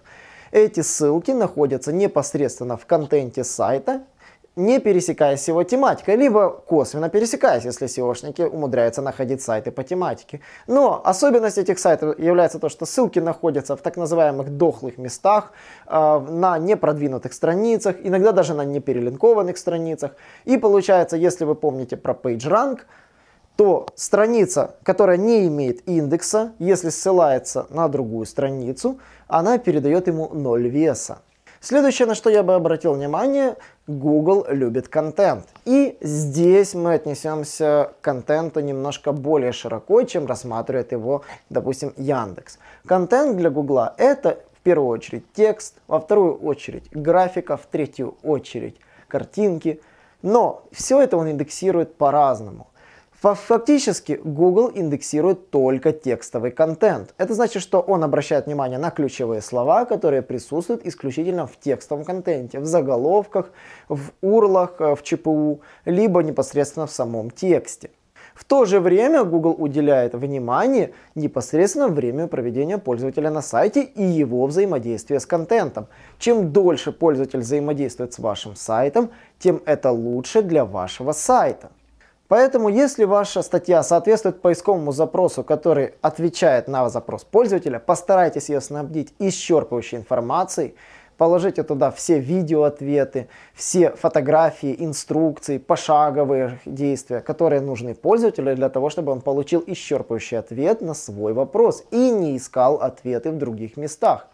Эти 0.51 0.82
ссылки 0.82 1.32
находятся 1.32 1.94
непосредственно 1.94 2.75
в 2.75 2.86
контенте 2.86 3.46
сайта 3.46 4.04
не 4.57 4.79
пересекаясь 4.79 5.43
с 5.43 5.47
его 5.47 5.63
тематикой, 5.63 6.15
либо 6.15 6.49
косвенно 6.49 7.09
пересекаясь, 7.09 7.63
если 7.63 7.87
SEOшники 7.87 8.43
умудряются 8.43 9.01
находить 9.01 9.41
сайты 9.41 9.71
по 9.71 9.83
тематике. 9.83 10.41
Но 10.67 10.99
особенность 11.05 11.59
этих 11.59 11.77
сайтов 11.77 12.19
является 12.19 12.59
то, 12.59 12.67
что 12.67 12.85
ссылки 12.85 13.19
находятся 13.19 13.75
в 13.75 13.81
так 13.81 13.97
называемых 13.97 14.49
дохлых 14.57 14.97
местах, 14.97 15.51
э, 15.85 16.19
на 16.29 16.57
непродвинутых 16.57 17.33
страницах, 17.33 17.97
иногда 18.03 18.31
даже 18.31 18.55
на 18.55 18.65
неперелинкованных 18.65 19.57
страницах. 19.57 20.15
И 20.45 20.57
получается, 20.57 21.17
если 21.17 21.45
вы 21.45 21.53
помните 21.53 21.95
про 21.95 22.13
PageRank, 22.13 22.79
то 23.57 23.85
страница, 23.95 24.75
которая 24.83 25.17
не 25.17 25.47
имеет 25.47 25.87
индекса, 25.87 26.53
если 26.57 26.89
ссылается 26.89 27.67
на 27.69 27.87
другую 27.87 28.25
страницу, 28.25 28.99
она 29.27 29.59
передает 29.59 30.07
ему 30.07 30.29
0 30.33 30.67
веса. 30.67 31.19
Следующее, 31.59 32.07
на 32.07 32.15
что 32.15 32.29
я 32.29 32.43
бы 32.43 32.53
обратил 32.53 32.93
внимание, 32.93 33.55
Google 33.87 34.45
любит 34.49 34.87
контент. 34.87 35.45
И 35.65 35.97
здесь 36.01 36.75
мы 36.75 36.93
отнесемся 36.93 37.91
к 37.99 38.03
контенту 38.03 38.59
немножко 38.59 39.11
более 39.11 39.51
широко, 39.51 40.03
чем 40.03 40.27
рассматривает 40.27 40.91
его, 40.91 41.23
допустим, 41.49 41.93
Яндекс. 41.97 42.59
Контент 42.85 43.37
для 43.37 43.49
Google 43.49 43.89
это 43.97 44.39
в 44.53 44.61
первую 44.61 44.89
очередь 44.89 45.25
текст, 45.33 45.75
во 45.87 45.99
вторую 45.99 46.35
очередь 46.35 46.89
графика, 46.91 47.57
в 47.57 47.65
третью 47.65 48.17
очередь 48.21 48.79
картинки. 49.07 49.81
Но 50.21 50.63
все 50.71 51.01
это 51.01 51.17
он 51.17 51.31
индексирует 51.31 51.95
по-разному. 51.95 52.67
Фактически 53.21 54.19
Google 54.24 54.71
индексирует 54.75 55.50
только 55.50 55.91
текстовый 55.91 56.51
контент. 56.51 57.15
Это 57.17 57.33
значит, 57.33 57.63
что 57.63 57.79
он 57.79 58.03
обращает 58.03 58.45
внимание 58.45 58.77
на 58.77 58.91
ключевые 58.91 59.41
слова, 59.41 59.86
которые 59.86 60.21
присутствуют 60.21 60.86
исключительно 60.86 61.47
в 61.47 61.59
текстовом 61.59 62.05
контенте, 62.05 62.59
в 62.59 62.65
заголовках, 62.65 63.50
в 63.89 64.12
урлах, 64.21 64.75
э, 64.77 64.95
в 64.95 65.01
ЧПУ, 65.01 65.62
либо 65.86 66.21
непосредственно 66.21 66.86
в 66.86 66.91
самом 66.91 67.31
тексте. 67.31 67.89
В 68.36 68.43
то 68.43 68.65
же 68.65 68.79
время 68.79 69.24
Google 69.24 69.55
уделяет 69.57 70.13
внимание 70.13 70.93
непосредственно 71.15 71.88
время 71.88 72.27
проведения 72.27 72.77
пользователя 72.77 73.31
на 73.31 73.41
сайте 73.41 73.81
и 73.81 74.03
его 74.03 74.45
взаимодействия 74.45 75.19
с 75.19 75.25
контентом. 75.25 75.88
Чем 76.19 76.51
дольше 76.51 76.91
пользователь 76.91 77.39
взаимодействует 77.39 78.13
с 78.13 78.19
вашим 78.19 78.55
сайтом, 78.55 79.09
тем 79.39 79.63
это 79.65 79.89
лучше 79.89 80.43
для 80.43 80.65
вашего 80.65 81.13
сайта. 81.13 81.71
Поэтому, 82.27 82.67
если 82.67 83.05
ваша 83.05 83.41
статья 83.41 83.84
соответствует 83.84 84.41
поисковому 84.41 84.91
запросу, 84.91 85.43
который 85.43 85.93
отвечает 86.01 86.67
на 86.67 86.89
запрос 86.89 87.24
пользователя, 87.24 87.79
постарайтесь 87.79 88.50
ее 88.50 88.60
снабдить 88.60 89.13
исчерпывающей 89.17 89.98
информацией, 89.98 90.75
положите 91.15 91.63
туда 91.63 91.89
все 91.89 92.19
видеоответы, 92.19 93.29
все 93.53 93.91
фотографии, 93.91 94.75
инструкции, 94.77 95.57
пошаговые 95.57 96.60
действия, 96.65 97.22
которые 97.22 97.62
нужны 97.62 97.96
пользователю 97.96 98.55
для 98.57 98.67
того, 98.69 98.89
чтобы 98.89 99.13
он 99.13 99.22
получил 99.22 99.63
исчерпывающий 99.65 100.38
ответ 100.38 100.81
на 100.81 100.93
свой 100.93 101.31
вопрос 101.31 101.86
и 101.91 102.12
не 102.12 102.36
искал 102.36 102.75
ответы 102.75 103.31
в 103.31 103.38
других 103.38 103.77
местах. 103.77 104.27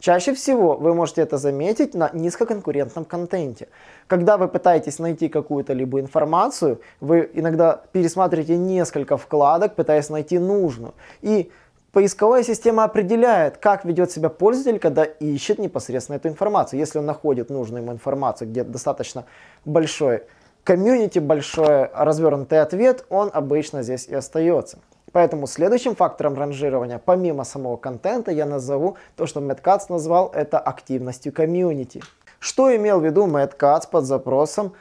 Чаще 0.00 0.32
всего 0.32 0.76
вы 0.76 0.94
можете 0.94 1.22
это 1.22 1.38
заметить 1.38 1.94
на 1.94 2.10
низкоконкурентном 2.12 3.04
контенте. 3.04 3.66
Когда 4.06 4.36
вы 4.36 4.46
пытаетесь 4.46 5.00
найти 5.00 5.28
какую-то 5.28 5.72
либо 5.72 5.98
информацию, 5.98 6.80
вы 7.00 7.28
иногда 7.34 7.82
пересматриваете 7.90 8.56
несколько 8.56 9.16
вкладок, 9.16 9.74
пытаясь 9.74 10.08
найти 10.08 10.38
нужную. 10.38 10.94
И 11.20 11.50
поисковая 11.90 12.44
система 12.44 12.84
определяет, 12.84 13.56
как 13.56 13.84
ведет 13.84 14.12
себя 14.12 14.28
пользователь, 14.28 14.78
когда 14.78 15.02
ищет 15.02 15.58
непосредственно 15.58 16.16
эту 16.16 16.28
информацию. 16.28 16.78
Если 16.78 17.00
он 17.00 17.06
находит 17.06 17.50
нужную 17.50 17.82
ему 17.82 17.92
информацию, 17.92 18.48
где 18.48 18.62
достаточно 18.62 19.24
большой 19.64 20.22
комьюнити, 20.62 21.18
большой 21.18 21.86
развернутый 21.92 22.60
ответ, 22.60 23.04
он 23.08 23.30
обычно 23.32 23.82
здесь 23.82 24.06
и 24.06 24.14
остается. 24.14 24.78
Поэтому 25.12 25.46
следующим 25.46 25.94
фактором 25.94 26.34
ранжирования, 26.34 27.00
помимо 27.04 27.44
самого 27.44 27.76
контента, 27.76 28.30
я 28.30 28.46
назову 28.46 28.96
то, 29.16 29.26
что 29.26 29.40
Мэтт 29.40 29.60
Кац 29.60 29.88
назвал 29.88 30.30
это 30.34 30.58
активностью 30.58 31.32
комьюнити. 31.32 32.02
Что 32.38 32.74
имел 32.74 33.00
в 33.00 33.04
виду 33.04 33.26
Мэтт 33.26 33.58
под 33.90 34.04
запросом 34.04 34.74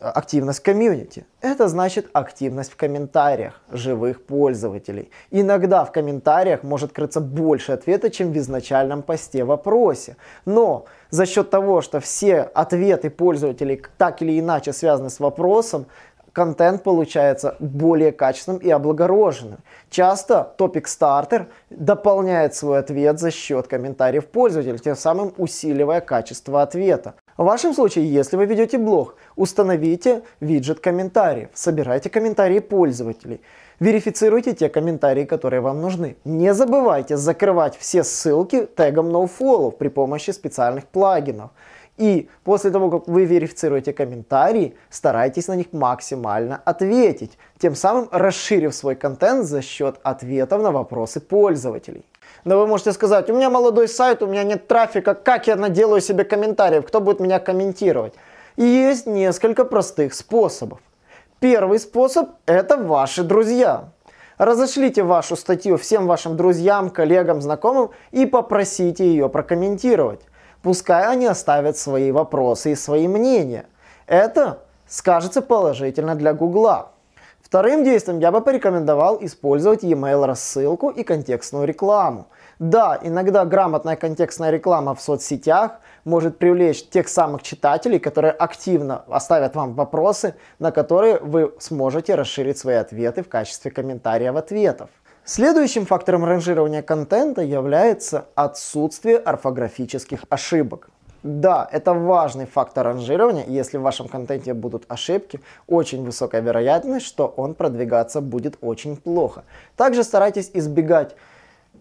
э, 0.00 0.06
активность 0.06 0.60
комьюнити? 0.60 1.26
Это 1.42 1.68
значит 1.68 2.08
активность 2.14 2.72
в 2.72 2.76
комментариях 2.76 3.60
живых 3.70 4.24
пользователей. 4.24 5.10
Иногда 5.30 5.84
в 5.84 5.92
комментариях 5.92 6.62
может 6.62 6.92
крыться 6.92 7.20
больше 7.20 7.72
ответа, 7.72 8.08
чем 8.10 8.32
в 8.32 8.38
изначальном 8.38 9.02
посте 9.02 9.44
вопросе. 9.44 10.16
Но 10.46 10.86
за 11.10 11.26
счет 11.26 11.50
того, 11.50 11.82
что 11.82 12.00
все 12.00 12.40
ответы 12.40 13.10
пользователей 13.10 13.82
так 13.98 14.22
или 14.22 14.40
иначе 14.40 14.72
связаны 14.72 15.10
с 15.10 15.20
вопросом, 15.20 15.86
контент 16.38 16.84
получается 16.84 17.56
более 17.58 18.12
качественным 18.12 18.60
и 18.60 18.70
облагороженным. 18.70 19.58
Часто 19.90 20.54
топик 20.56 20.86
стартер 20.86 21.48
дополняет 21.68 22.54
свой 22.54 22.78
ответ 22.78 23.18
за 23.18 23.32
счет 23.32 23.66
комментариев 23.66 24.28
пользователя, 24.28 24.78
тем 24.78 24.94
самым 24.94 25.34
усиливая 25.36 26.00
качество 26.00 26.62
ответа. 26.62 27.14
В 27.36 27.42
вашем 27.42 27.74
случае, 27.74 28.06
если 28.06 28.36
вы 28.36 28.46
ведете 28.46 28.78
блог, 28.78 29.16
установите 29.34 30.22
виджет 30.38 30.78
комментариев, 30.78 31.48
собирайте 31.54 32.08
комментарии 32.08 32.60
пользователей, 32.60 33.40
верифицируйте 33.80 34.54
те 34.54 34.68
комментарии, 34.68 35.24
которые 35.24 35.60
вам 35.60 35.80
нужны. 35.80 36.18
Не 36.24 36.54
забывайте 36.54 37.16
закрывать 37.16 37.76
все 37.76 38.04
ссылки 38.04 38.64
тегом 38.76 39.08
nofollow 39.08 39.72
при 39.72 39.88
помощи 39.88 40.30
специальных 40.30 40.86
плагинов. 40.86 41.50
И 41.98 42.28
после 42.44 42.70
того, 42.70 42.90
как 42.90 43.08
вы 43.08 43.24
верифицируете 43.24 43.92
комментарии, 43.92 44.76
старайтесь 44.88 45.48
на 45.48 45.56
них 45.56 45.72
максимально 45.72 46.62
ответить, 46.64 47.38
тем 47.58 47.74
самым 47.74 48.08
расширив 48.12 48.74
свой 48.74 48.94
контент 48.94 49.44
за 49.44 49.62
счет 49.62 49.96
ответов 50.04 50.62
на 50.62 50.70
вопросы 50.70 51.20
пользователей. 51.20 52.04
Но 52.44 52.58
вы 52.58 52.66
можете 52.68 52.92
сказать, 52.92 53.28
у 53.30 53.34
меня 53.34 53.50
молодой 53.50 53.88
сайт, 53.88 54.22
у 54.22 54.26
меня 54.26 54.44
нет 54.44 54.68
трафика, 54.68 55.14
как 55.14 55.48
я 55.48 55.56
наделаю 55.56 56.00
себе 56.00 56.24
комментариев, 56.24 56.86
кто 56.86 57.00
будет 57.00 57.20
меня 57.20 57.40
комментировать? 57.40 58.14
есть 58.56 59.06
несколько 59.06 59.64
простых 59.64 60.14
способов. 60.14 60.80
Первый 61.40 61.78
способ– 61.78 62.30
это 62.46 62.76
ваши 62.76 63.22
друзья. 63.22 63.90
Разошлите 64.36 65.02
вашу 65.02 65.36
статью 65.36 65.76
всем 65.76 66.06
вашим 66.06 66.36
друзьям, 66.36 66.90
коллегам, 66.90 67.40
знакомым 67.40 67.90
и 68.12 68.26
попросите 68.26 69.04
ее 69.04 69.28
прокомментировать. 69.28 70.20
Пускай 70.62 71.06
они 71.06 71.26
оставят 71.26 71.76
свои 71.76 72.10
вопросы 72.10 72.72
и 72.72 72.76
свои 72.76 73.06
мнения. 73.06 73.66
Это 74.06 74.60
скажется 74.86 75.42
положительно 75.42 76.14
для 76.14 76.32
Гугла. 76.32 76.90
Вторым 77.40 77.82
действием 77.82 78.18
я 78.18 78.30
бы 78.30 78.42
порекомендовал 78.42 79.18
использовать 79.22 79.82
e-mail 79.82 80.26
рассылку 80.26 80.90
и 80.90 81.02
контекстную 81.02 81.66
рекламу. 81.66 82.26
Да, 82.58 82.98
иногда 83.00 83.44
грамотная 83.44 83.96
контекстная 83.96 84.50
реклама 84.50 84.94
в 84.94 85.00
соцсетях 85.00 85.78
может 86.04 86.38
привлечь 86.38 86.86
тех 86.88 87.08
самых 87.08 87.42
читателей, 87.42 88.00
которые 88.00 88.32
активно 88.32 89.04
оставят 89.08 89.54
вам 89.54 89.74
вопросы, 89.74 90.34
на 90.58 90.72
которые 90.72 91.20
вы 91.20 91.54
сможете 91.60 92.16
расширить 92.16 92.58
свои 92.58 92.74
ответы 92.74 93.22
в 93.22 93.28
качестве 93.28 93.70
комментариев 93.70 94.34
ответов. 94.34 94.90
Следующим 95.30 95.84
фактором 95.84 96.24
ранжирования 96.24 96.80
контента 96.80 97.42
является 97.42 98.28
отсутствие 98.34 99.18
орфографических 99.18 100.20
ошибок. 100.30 100.88
Да, 101.22 101.68
это 101.70 101.92
важный 101.92 102.46
фактор 102.46 102.86
ранжирования. 102.86 103.44
Если 103.46 103.76
в 103.76 103.82
вашем 103.82 104.08
контенте 104.08 104.54
будут 104.54 104.86
ошибки, 104.88 105.42
очень 105.66 106.02
высокая 106.02 106.40
вероятность, 106.40 107.04
что 107.04 107.26
он 107.26 107.52
продвигаться 107.52 108.22
будет 108.22 108.56
очень 108.62 108.96
плохо. 108.96 109.44
Также 109.76 110.02
старайтесь 110.02 110.50
избегать 110.54 111.14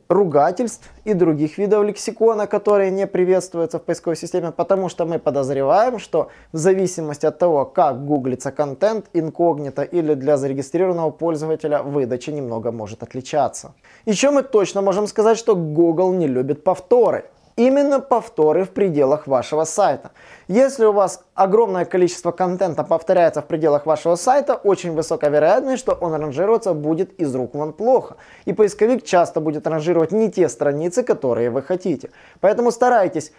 ругательств 0.09 0.89
и 1.05 1.13
других 1.13 1.57
видов 1.57 1.83
лексикона, 1.85 2.47
которые 2.47 2.91
не 2.91 3.07
приветствуются 3.07 3.79
в 3.79 3.83
поисковой 3.83 4.15
системе, 4.15 4.51
потому 4.51 4.89
что 4.89 5.05
мы 5.05 5.19
подозреваем, 5.19 5.99
что 5.99 6.29
в 6.51 6.57
зависимости 6.57 7.25
от 7.25 7.37
того, 7.37 7.65
как 7.65 8.05
гуглится 8.05 8.51
контент, 8.51 9.05
инкогнито 9.13 9.83
или 9.83 10.13
для 10.13 10.37
зарегистрированного 10.37 11.11
пользователя, 11.11 11.81
выдача 11.81 12.31
немного 12.31 12.71
может 12.71 13.03
отличаться. 13.03 13.73
Еще 14.05 14.31
мы 14.31 14.43
точно 14.43 14.81
можем 14.81 15.07
сказать, 15.07 15.37
что 15.37 15.55
Google 15.55 16.13
не 16.13 16.27
любит 16.27 16.63
повторы 16.63 17.25
именно 17.57 17.99
повторы 17.99 18.63
в 18.63 18.69
пределах 18.69 19.27
вашего 19.27 19.65
сайта. 19.65 20.11
Если 20.47 20.85
у 20.85 20.93
вас 20.93 21.23
огромное 21.33 21.83
количество 21.83 22.31
контента 22.31 22.83
повторяется 22.83 23.41
в 23.41 23.45
пределах 23.45 23.85
вашего 23.85 24.15
сайта, 24.15 24.53
очень 24.53 24.93
высокая 24.93 25.29
вероятность, 25.29 25.79
что 25.79 25.93
он 25.93 26.13
ранжироваться 26.13 26.73
будет 26.73 27.19
из 27.19 27.35
рук 27.35 27.55
вон 27.55 27.73
плохо. 27.73 28.15
И 28.45 28.53
поисковик 28.53 29.03
часто 29.03 29.41
будет 29.41 29.67
ранжировать 29.67 30.11
не 30.11 30.31
те 30.31 30.47
страницы, 30.47 31.03
которые 31.03 31.49
вы 31.49 31.61
хотите. 31.63 32.11
Поэтому 32.39 32.71
старайтесь 32.71 33.33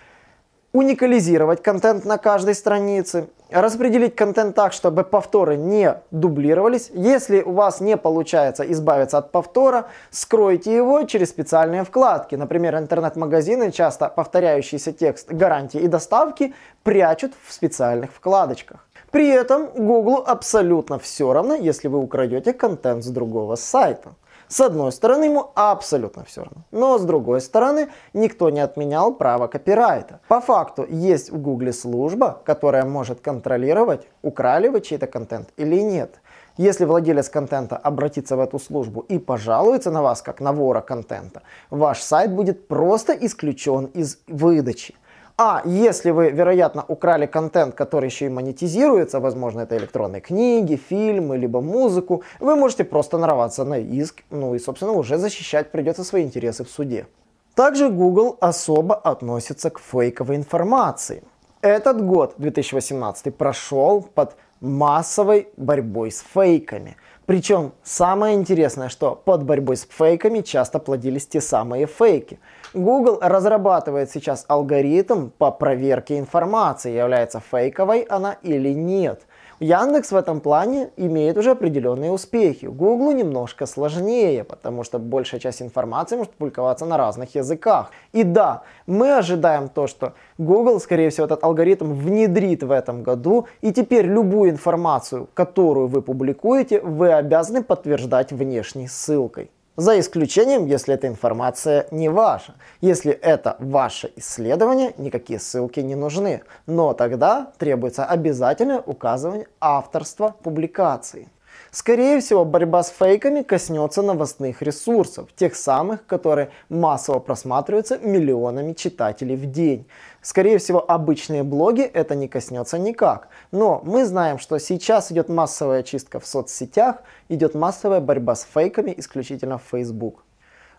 уникализировать 0.72 1.62
контент 1.62 2.04
на 2.04 2.18
каждой 2.18 2.54
странице, 2.54 3.28
распределить 3.50 4.14
контент 4.14 4.54
так, 4.54 4.72
чтобы 4.72 5.02
повторы 5.04 5.56
не 5.56 5.94
дублировались. 6.10 6.90
Если 6.92 7.40
у 7.40 7.52
вас 7.52 7.80
не 7.80 7.96
получается 7.96 8.70
избавиться 8.72 9.18
от 9.18 9.32
повтора, 9.32 9.86
скройте 10.10 10.74
его 10.74 11.04
через 11.04 11.30
специальные 11.30 11.84
вкладки. 11.84 12.34
Например, 12.34 12.76
интернет-магазины 12.76 13.72
часто 13.72 14.08
повторяющийся 14.08 14.92
текст 14.92 15.32
гарантии 15.32 15.80
и 15.80 15.88
доставки 15.88 16.54
прячут 16.82 17.32
в 17.46 17.52
специальных 17.52 18.12
вкладочках. 18.12 18.84
При 19.10 19.28
этом 19.28 19.68
Google 19.74 20.22
абсолютно 20.26 20.98
все 20.98 21.32
равно, 21.32 21.54
если 21.54 21.88
вы 21.88 21.98
украдете 21.98 22.52
контент 22.52 23.02
с 23.02 23.08
другого 23.08 23.56
сайта. 23.56 24.10
С 24.48 24.60
одной 24.60 24.92
стороны, 24.92 25.24
ему 25.24 25.50
абсолютно 25.54 26.24
все 26.24 26.42
равно. 26.42 26.64
Но 26.70 26.98
с 26.98 27.04
другой 27.04 27.40
стороны, 27.40 27.88
никто 28.14 28.48
не 28.50 28.60
отменял 28.60 29.14
право 29.14 29.46
копирайта. 29.46 30.20
По 30.28 30.40
факту, 30.40 30.86
есть 30.88 31.30
в 31.30 31.38
Гугле 31.38 31.72
служба, 31.72 32.40
которая 32.44 32.84
может 32.84 33.20
контролировать, 33.20 34.06
украли 34.22 34.68
вы 34.68 34.80
чей-то 34.80 35.06
контент 35.06 35.50
или 35.58 35.76
нет. 35.80 36.20
Если 36.56 36.86
владелец 36.86 37.28
контента 37.28 37.76
обратится 37.76 38.36
в 38.36 38.40
эту 38.40 38.58
службу 38.58 39.00
и 39.00 39.18
пожалуется 39.18 39.90
на 39.90 40.02
вас 40.02 40.22
как 40.22 40.40
на 40.40 40.52
вора 40.52 40.80
контента, 40.80 41.42
ваш 41.70 42.00
сайт 42.00 42.32
будет 42.32 42.66
просто 42.66 43.12
исключен 43.12 43.84
из 43.84 44.18
выдачи. 44.26 44.94
А 45.40 45.62
если 45.64 46.10
вы, 46.10 46.30
вероятно, 46.30 46.84
украли 46.88 47.26
контент, 47.26 47.76
который 47.76 48.06
еще 48.06 48.26
и 48.26 48.28
монетизируется, 48.28 49.20
возможно, 49.20 49.60
это 49.60 49.76
электронные 49.76 50.20
книги, 50.20 50.74
фильмы, 50.74 51.36
либо 51.36 51.60
музыку, 51.60 52.24
вы 52.40 52.56
можете 52.56 52.82
просто 52.82 53.18
нарваться 53.18 53.64
на 53.64 53.78
иск, 53.78 54.24
ну 54.30 54.56
и, 54.56 54.58
собственно, 54.58 54.94
уже 54.94 55.16
защищать 55.16 55.70
придется 55.70 56.02
свои 56.02 56.24
интересы 56.24 56.64
в 56.64 56.68
суде. 56.68 57.06
Также 57.54 57.88
Google 57.88 58.36
особо 58.40 58.96
относится 58.96 59.70
к 59.70 59.78
фейковой 59.78 60.34
информации. 60.34 61.22
Этот 61.62 62.04
год, 62.04 62.34
2018, 62.38 63.32
прошел 63.32 64.02
под 64.02 64.36
массовой 64.60 65.50
борьбой 65.56 66.10
с 66.10 66.24
фейками. 66.34 66.96
Причем 67.28 67.74
самое 67.82 68.36
интересное, 68.36 68.88
что 68.88 69.14
под 69.14 69.44
борьбой 69.44 69.76
с 69.76 69.86
фейками 69.86 70.40
часто 70.40 70.78
плодились 70.78 71.26
те 71.26 71.42
самые 71.42 71.86
фейки– 71.86 72.40
Google 72.74 73.18
разрабатывает 73.22 74.10
сейчас 74.10 74.44
алгоритм 74.46 75.30
по 75.30 75.50
проверке 75.50 76.18
информации, 76.18 76.92
является 76.92 77.40
фейковой 77.40 78.02
она 78.02 78.36
или 78.42 78.70
нет. 78.70 79.22
Яндекс 79.60 80.12
в 80.12 80.16
этом 80.16 80.40
плане 80.40 80.90
имеет 80.96 81.36
уже 81.36 81.50
определенные 81.50 82.12
успехи. 82.12 82.66
Google 82.66 83.10
немножко 83.12 83.66
сложнее, 83.66 84.44
потому 84.44 84.84
что 84.84 85.00
большая 85.00 85.40
часть 85.40 85.62
информации 85.62 86.16
может 86.16 86.32
публиковаться 86.34 86.86
на 86.86 86.96
разных 86.96 87.34
языках. 87.34 87.90
И 88.12 88.22
да, 88.22 88.62
мы 88.86 89.16
ожидаем 89.16 89.68
то, 89.68 89.88
что 89.88 90.12
Google, 90.38 90.78
скорее 90.78 91.10
всего, 91.10 91.26
этот 91.26 91.42
алгоритм 91.42 91.92
внедрит 91.92 92.62
в 92.62 92.70
этом 92.70 93.02
году, 93.02 93.46
и 93.60 93.72
теперь 93.72 94.06
любую 94.06 94.50
информацию, 94.50 95.28
которую 95.34 95.88
вы 95.88 96.02
публикуете, 96.02 96.80
вы 96.80 97.12
обязаны 97.12 97.64
подтверждать 97.64 98.30
внешней 98.30 98.86
ссылкой. 98.86 99.50
За 99.78 99.96
исключением, 100.00 100.66
если 100.66 100.94
эта 100.94 101.06
информация 101.06 101.86
не 101.92 102.08
ваша. 102.08 102.56
Если 102.80 103.12
это 103.12 103.54
ваше 103.60 104.10
исследование, 104.16 104.92
никакие 104.98 105.38
ссылки 105.38 105.78
не 105.78 105.94
нужны. 105.94 106.42
Но 106.66 106.94
тогда 106.94 107.52
требуется 107.58 108.04
обязательное 108.04 108.80
указывание 108.80 109.46
авторства 109.60 110.34
публикации. 110.42 111.28
Скорее 111.70 112.20
всего, 112.20 112.46
борьба 112.46 112.82
с 112.82 112.88
фейками 112.88 113.42
коснется 113.42 114.00
новостных 114.00 114.62
ресурсов, 114.62 115.28
тех 115.36 115.54
самых, 115.54 116.06
которые 116.06 116.50
массово 116.70 117.18
просматриваются 117.18 117.98
миллионами 117.98 118.72
читателей 118.72 119.36
в 119.36 119.50
день. 119.50 119.86
Скорее 120.22 120.58
всего, 120.58 120.82
обычные 120.90 121.42
блоги 121.42 121.82
это 121.82 122.14
не 122.14 122.26
коснется 122.26 122.78
никак. 122.78 123.28
Но 123.52 123.82
мы 123.84 124.06
знаем, 124.06 124.38
что 124.38 124.58
сейчас 124.58 125.12
идет 125.12 125.28
массовая 125.28 125.82
чистка 125.82 126.20
в 126.20 126.26
соцсетях, 126.26 127.02
идет 127.28 127.54
массовая 127.54 128.00
борьба 128.00 128.34
с 128.34 128.46
фейками 128.50 128.94
исключительно 128.96 129.58
в 129.58 129.62
Facebook. 129.70 130.24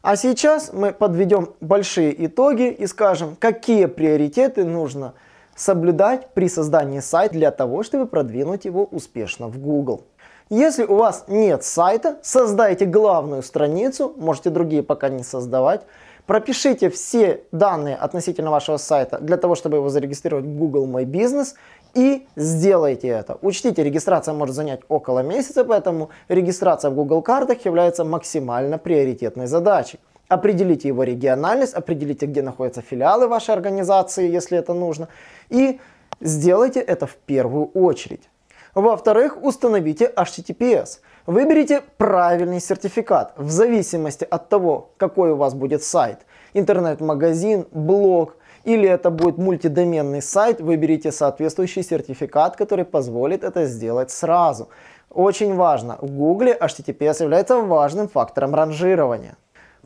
А 0.02 0.16
сейчас 0.16 0.72
мы 0.74 0.92
подведем 0.92 1.54
большие 1.62 2.26
итоги 2.26 2.72
и 2.72 2.88
скажем, 2.88 3.36
какие 3.38 3.86
приоритеты 3.86 4.64
нужно 4.64 5.14
соблюдать 5.56 6.30
при 6.34 6.48
создании 6.48 7.00
сайта 7.00 7.34
для 7.34 7.52
того, 7.52 7.84
чтобы 7.84 8.08
продвинуть 8.08 8.66
его 8.66 8.86
успешно 8.86 9.48
в 9.50 9.60
Google. 9.60 10.06
Если 10.50 10.84
у 10.84 10.96
вас 10.96 11.26
нет 11.28 11.64
сайта, 11.64 12.18
создайте 12.24 12.86
главную 12.86 13.44
страницу, 13.44 14.16
можете 14.18 14.50
другие 14.50 14.82
пока 14.82 15.08
не 15.10 15.22
создавать. 15.22 15.82
Пропишите 16.26 16.90
все 16.90 17.44
данные 17.52 17.96
относительно 17.96 18.50
вашего 18.50 18.78
сайта 18.78 19.20
для 19.20 19.38
того, 19.38 19.54
чтобы 19.54 19.78
его 19.78 19.90
зарегистрировать 19.90 20.46
в 20.46 20.58
Google 20.58 20.88
My 20.88 21.06
Business 21.06 21.54
и 21.94 22.26
сделайте 22.36 23.10
это. 23.10 23.38
Учтите, 23.44 23.84
регистрация 23.84 24.34
может 24.34 24.56
занять 24.56 24.80
около 24.88 25.20
месяца, 25.20 25.64
поэтому 25.64 26.10
регистрация 26.30 26.90
в 26.90 26.96
Google 26.96 27.22
картах 27.22 27.64
является 27.66 28.04
максимально 28.04 28.80
приоритетной 28.80 29.46
задачей. 29.46 30.00
Определите 30.30 30.88
его 30.88 31.04
региональность, 31.04 31.76
определите, 31.76 32.26
где 32.26 32.42
находятся 32.42 32.82
филиалы 32.82 33.28
вашей 33.28 33.54
организации, 33.54 34.28
если 34.28 34.58
это 34.58 34.74
нужно, 34.74 35.10
и 35.50 35.80
сделайте 36.22 36.80
это 36.80 37.06
в 37.06 37.16
первую 37.18 37.68
очередь. 37.76 38.29
Во-вторых, 38.76 39.38
установите 39.42 40.12
HTTPS. 40.16 41.00
Выберите 41.26 41.82
правильный 41.98 42.60
сертификат 42.60 43.34
в 43.38 43.50
зависимости 43.50 44.28
от 44.30 44.50
того, 44.50 44.92
какой 44.98 45.32
у 45.32 45.36
вас 45.36 45.54
будет 45.54 45.84
сайт. 45.84 46.20
Интернет-магазин, 46.54 47.68
блог 47.72 48.36
или 48.64 48.88
это 48.88 49.10
будет 49.10 49.38
мультидоменный 49.38 50.22
сайт, 50.22 50.62
выберите 50.62 51.12
соответствующий 51.12 51.84
сертификат, 51.84 52.56
который 52.56 52.86
позволит 52.86 53.44
это 53.44 53.66
сделать 53.66 54.12
сразу. 54.12 54.70
Очень 55.10 55.56
важно, 55.56 55.98
в 56.02 56.12
Google 56.12 56.54
HTTPS 56.60 57.24
является 57.24 57.58
важным 57.62 58.08
фактором 58.08 58.54
ранжирования. 58.54 59.38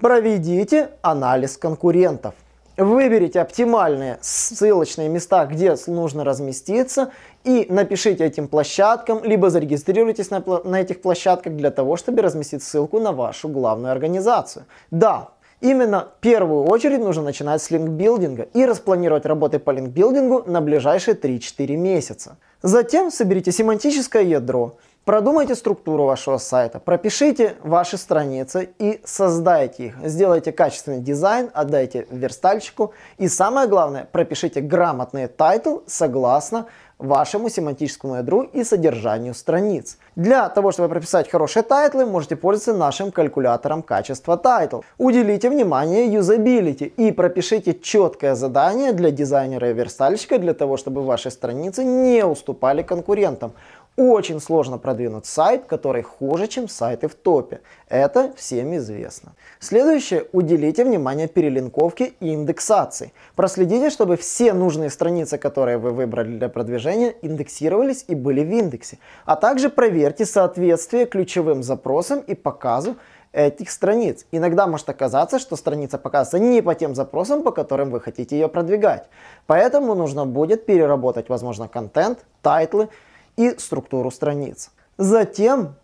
Проведите 0.02 0.90
анализ 1.02 1.58
конкурентов. 1.58 2.34
Выберите 2.76 3.40
оптимальные 3.40 4.18
ссылочные 4.22 5.08
места, 5.08 5.46
где 5.46 5.76
нужно 5.86 6.24
разместиться 6.24 7.12
и 7.44 7.68
напишите 7.70 8.26
этим 8.26 8.48
площадкам, 8.48 9.24
либо 9.24 9.52
зарегистрируйтесь 9.52 10.32
на, 10.32 10.44
на 10.64 10.82
этих 10.82 11.02
площадках 11.02 11.56
для 11.56 11.70
того, 11.70 11.98
чтобы 11.98 12.24
разместить 12.24 12.64
ссылку 12.64 13.00
на 13.00 13.12
вашу 13.12 13.48
главную 13.48 13.92
организацию. 13.92 14.66
Да, 14.90 15.30
Именно 15.64 16.10
в 16.18 16.22
первую 16.22 16.66
очередь 16.66 17.00
нужно 17.00 17.24
начинать 17.24 17.62
с 17.62 17.72
линкбилдинга 17.72 18.50
и 18.54 18.66
распланировать 18.66 19.26
работы 19.26 19.60
по 19.60 19.72
линкбилдингу 19.72 20.44
на 20.46 20.60
ближайшие 20.60 21.16
3-4 21.16 21.78
месяца. 21.78 22.36
Затем 22.62 23.10
соберите 23.12 23.54
семантическое 23.54 24.24
ядро, 24.24 24.76
Продумайте 25.06 25.54
структуру 25.56 26.06
вашего 26.06 26.38
сайта, 26.38 26.80
пропишите 26.80 27.56
ваши 27.62 27.98
страницы 27.98 28.70
и 28.80 29.02
создайте 29.04 29.88
их. 29.88 29.96
Сделайте 30.02 30.54
качественный 30.54 31.02
дизайн, 31.02 31.52
отдайте 31.54 32.08
верстальщику 32.10 32.94
и 33.18 33.28
самое 33.28 33.68
главное, 33.68 34.08
пропишите 34.10 34.62
грамотный 34.62 35.28
тайтл 35.28 35.80
согласно 35.88 36.68
вашему 37.00 37.50
семантическому 37.50 38.16
ядру 38.16 38.44
и 38.44 38.64
содержанию 38.64 39.34
страниц. 39.34 39.98
Для 40.16 40.48
того, 40.48 40.72
чтобы 40.72 40.88
прописать 40.88 41.30
хорошие 41.30 41.64
тайтлы, 41.64 42.06
можете 42.06 42.38
пользоваться 42.38 42.74
нашим 42.74 43.12
калькулятором 43.12 43.84
качества 43.84 44.38
title. 44.38 44.82
Уделите 44.98 45.50
внимание 45.50 46.08
юзабилити 46.08 46.86
и 46.86 47.12
пропишите 47.12 47.78
четкое 47.78 48.36
задание 48.36 48.94
для 48.94 49.12
дизайнера 49.12 49.70
и 49.70 49.74
верстальщика 49.74 50.40
для 50.40 50.54
того, 50.54 50.78
чтобы 50.78 51.04
ваши 51.04 51.30
страницы 51.30 51.84
не 51.84 52.26
уступали 52.26 52.84
конкурентам. 52.84 53.52
Очень 53.96 54.40
сложно 54.40 54.78
продвинуть 54.78 55.26
сайт, 55.26 55.66
который 55.66 56.02
хуже, 56.02 56.48
чем 56.48 56.68
сайты 56.68 57.08
в 57.08 57.16
топе. 57.16 57.62
Это 57.88 58.34
всем 58.36 58.76
известно. 58.76 59.34
Следующее. 59.60 60.26
Уделите 60.32 60.84
внимание 60.84 61.28
перелинковке 61.28 62.14
и 62.20 62.34
индексации. 62.34 63.14
Проследите, 63.36 63.90
чтобы 63.90 64.18
все 64.18 64.54
нужные 64.54 64.90
страницы, 64.90 65.38
которые 65.38 65.78
вы 65.78 65.92
выбрали 65.92 66.38
для 66.38 66.50
продвижения, 66.50 67.16
индексировались 67.22 68.06
и 68.08 68.16
были 68.16 68.44
в 68.44 68.52
индексе. 68.52 68.98
А 69.26 69.36
также 69.36 69.70
проверьте 69.70 70.26
соответствие 70.26 71.06
ключевым 71.06 71.62
запросам 71.64 72.20
и 72.20 72.34
показу 72.34 72.96
этих 73.32 73.72
страниц. 73.72 74.26
Иногда 74.32 74.68
может 74.68 74.90
оказаться, 74.90 75.40
что 75.40 75.56
страница 75.56 75.98
показывается 75.98 76.40
не 76.40 76.62
по 76.62 76.76
тем 76.76 76.96
запросам, 76.96 77.44
по 77.44 77.52
которым 77.52 77.90
вы 77.90 78.00
хотите 78.00 78.40
ее 78.40 78.48
продвигать. 78.48 79.08
Поэтому 79.48 79.96
нужно 79.96 80.26
будет 80.26 80.66
переработать, 80.66 81.30
возможно, 81.30 81.68
контент, 81.68 82.26
тайтлы 82.42 82.90
и 83.38 83.58
структуру 83.58 84.12
страниц. 84.12 84.72
Затем 84.98 85.76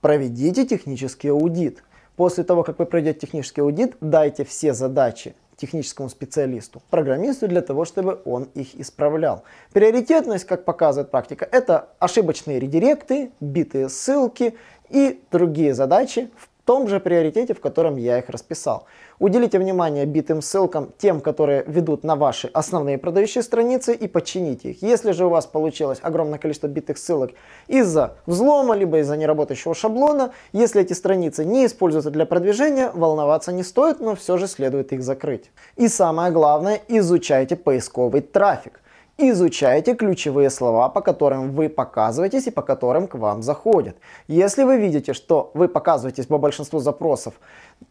проведите 0.00 0.66
технический 0.66 1.28
аудит. 1.28 1.82
После 2.16 2.44
того, 2.44 2.62
как 2.62 2.78
вы 2.78 2.86
пройдете 2.86 3.20
технический 3.20 3.62
аудит, 3.62 3.96
дайте 4.00 4.44
все 4.44 4.74
задачи 4.74 5.34
техническому 5.56 6.08
специалисту, 6.08 6.82
программисту 6.90 7.46
для 7.46 7.62
того, 7.62 7.84
чтобы 7.84 8.20
он 8.24 8.48
их 8.54 8.74
исправлял. 8.74 9.44
Приоритетность, 9.72 10.44
как 10.44 10.64
показывает 10.64 11.10
практика, 11.10 11.48
это 11.50 11.90
ошибочные 12.00 12.58
редиректы, 12.58 13.30
битые 13.40 13.88
ссылки 13.88 14.56
и 14.90 15.22
другие 15.30 15.72
задачи 15.74 16.30
в 16.36 16.48
том 16.64 16.88
же 16.88 17.00
приоритете, 17.00 17.54
в 17.54 17.60
котором 17.60 17.96
я 17.96 18.18
их 18.18 18.28
расписал. 18.28 18.86
Уделите 19.18 19.58
внимание 19.58 20.06
битым 20.06 20.42
ссылкам, 20.42 20.92
тем, 20.98 21.20
которые 21.20 21.64
ведут 21.66 22.04
на 22.04 22.16
ваши 22.16 22.48
основные 22.52 22.98
продающие 22.98 23.42
страницы 23.42 23.94
и 23.94 24.08
подчините 24.08 24.70
их. 24.70 24.82
Если 24.82 25.12
же 25.12 25.26
у 25.26 25.28
вас 25.28 25.46
получилось 25.46 25.98
огромное 26.02 26.38
количество 26.38 26.66
битых 26.66 26.98
ссылок 26.98 27.30
из-за 27.68 28.16
взлома, 28.26 28.74
либо 28.74 28.98
из-за 28.98 29.16
неработающего 29.16 29.74
шаблона, 29.74 30.32
если 30.52 30.82
эти 30.82 30.92
страницы 30.92 31.44
не 31.44 31.66
используются 31.66 32.10
для 32.10 32.26
продвижения, 32.26 32.90
волноваться 32.92 33.52
не 33.52 33.62
стоит, 33.62 34.00
но 34.00 34.14
все 34.14 34.38
же 34.38 34.46
следует 34.46 34.92
их 34.92 35.02
закрыть. 35.02 35.50
И 35.76 35.88
самое 35.88 36.32
главное, 36.32 36.80
изучайте 36.88 37.56
поисковый 37.56 38.20
трафик 38.20 38.81
изучайте 39.30 39.94
ключевые 39.94 40.50
слова, 40.50 40.88
по 40.88 41.00
которым 41.00 41.52
вы 41.52 41.68
показываетесь 41.68 42.46
и 42.46 42.50
по 42.50 42.62
которым 42.62 43.06
к 43.06 43.14
вам 43.14 43.42
заходят. 43.42 43.96
Если 44.28 44.64
вы 44.64 44.76
видите, 44.78 45.12
что 45.12 45.50
вы 45.54 45.68
показываетесь 45.68 46.26
по 46.26 46.38
большинству 46.38 46.80
запросов 46.80 47.34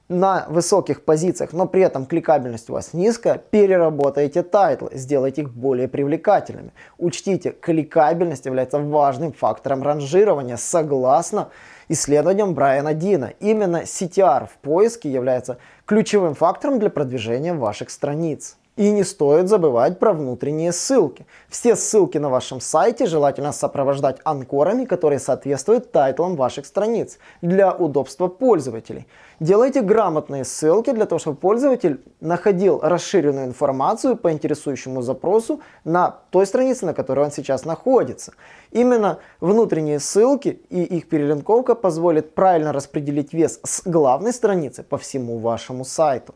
на 0.10 0.46
высоких 0.50 1.04
позициях, 1.06 1.54
но 1.54 1.66
при 1.68 1.82
этом 1.82 2.06
кликабельность 2.06 2.70
у 2.70 2.74
вас 2.74 2.94
низкая, 2.94 3.38
переработайте 3.38 4.44
тайтлы, 4.44 4.90
сделайте 4.94 5.42
их 5.42 5.54
более 5.54 5.88
привлекательными. 5.88 6.72
Учтите, 6.98 7.52
кликабельность 7.52 8.46
является 8.46 8.80
важным 8.80 9.32
фактором 9.32 9.84
ранжирования 9.84 10.58
согласно 10.58 11.50
исследованиям 11.90 12.54
Брайана 12.54 12.94
Дина. 12.94 13.34
Именно 13.40 13.84
CTR 13.84 14.48
в 14.48 14.58
поиске 14.58 15.12
является 15.12 15.58
ключевым 15.86 16.36
фактором 16.36 16.80
для 16.80 16.90
продвижения 16.90 17.54
ваших 17.54 17.90
страниц. 17.90 18.58
И 18.78 18.90
не 18.90 19.04
стоит 19.04 19.50
забывать 19.50 20.00
про 20.00 20.14
внутренние 20.14 20.72
ссылки. 20.72 21.26
Все 21.50 21.76
ссылки 21.76 22.18
на 22.18 22.30
вашем 22.30 22.62
сайте 22.62 23.06
желательно 23.06 23.52
сопровождать 23.52 24.20
анкорами, 24.24 24.86
которые 24.86 25.20
соответствуют 25.20 25.92
тайтлам 25.92 26.38
ваших 26.38 26.66
страниц 26.66 27.18
для 27.42 27.74
удобства 27.74 28.28
пользователей. 28.28 29.08
Делайте 29.42 29.82
грамотные 29.82 30.46
ссылки 30.46 30.92
для 30.92 31.06
того, 31.06 31.20
чтобы 31.20 31.36
пользователь 31.36 32.02
находил 32.22 32.80
расширенную 32.82 33.48
информацию 33.48 34.16
по 34.16 34.32
интересующему 34.32 35.02
запросу 35.02 35.60
на 35.84 36.20
той 36.30 36.46
странице, 36.46 36.86
на 36.86 36.94
которой 36.94 37.26
он 37.26 37.32
сейчас 37.32 37.66
находится. 37.66 38.32
Именно 38.72 39.18
внутренние 39.42 40.00
ссылки 40.00 40.62
и 40.70 40.82
их 40.84 41.10
перелинковка 41.10 41.76
позволит 41.76 42.34
правильно 42.36 42.72
распределить 42.72 43.34
вес 43.34 43.60
с 43.64 43.82
главной 43.84 44.32
страницы 44.32 44.84
по 44.84 44.98
всему 44.98 45.40
вашему 45.40 45.84
сайту. 45.84 46.36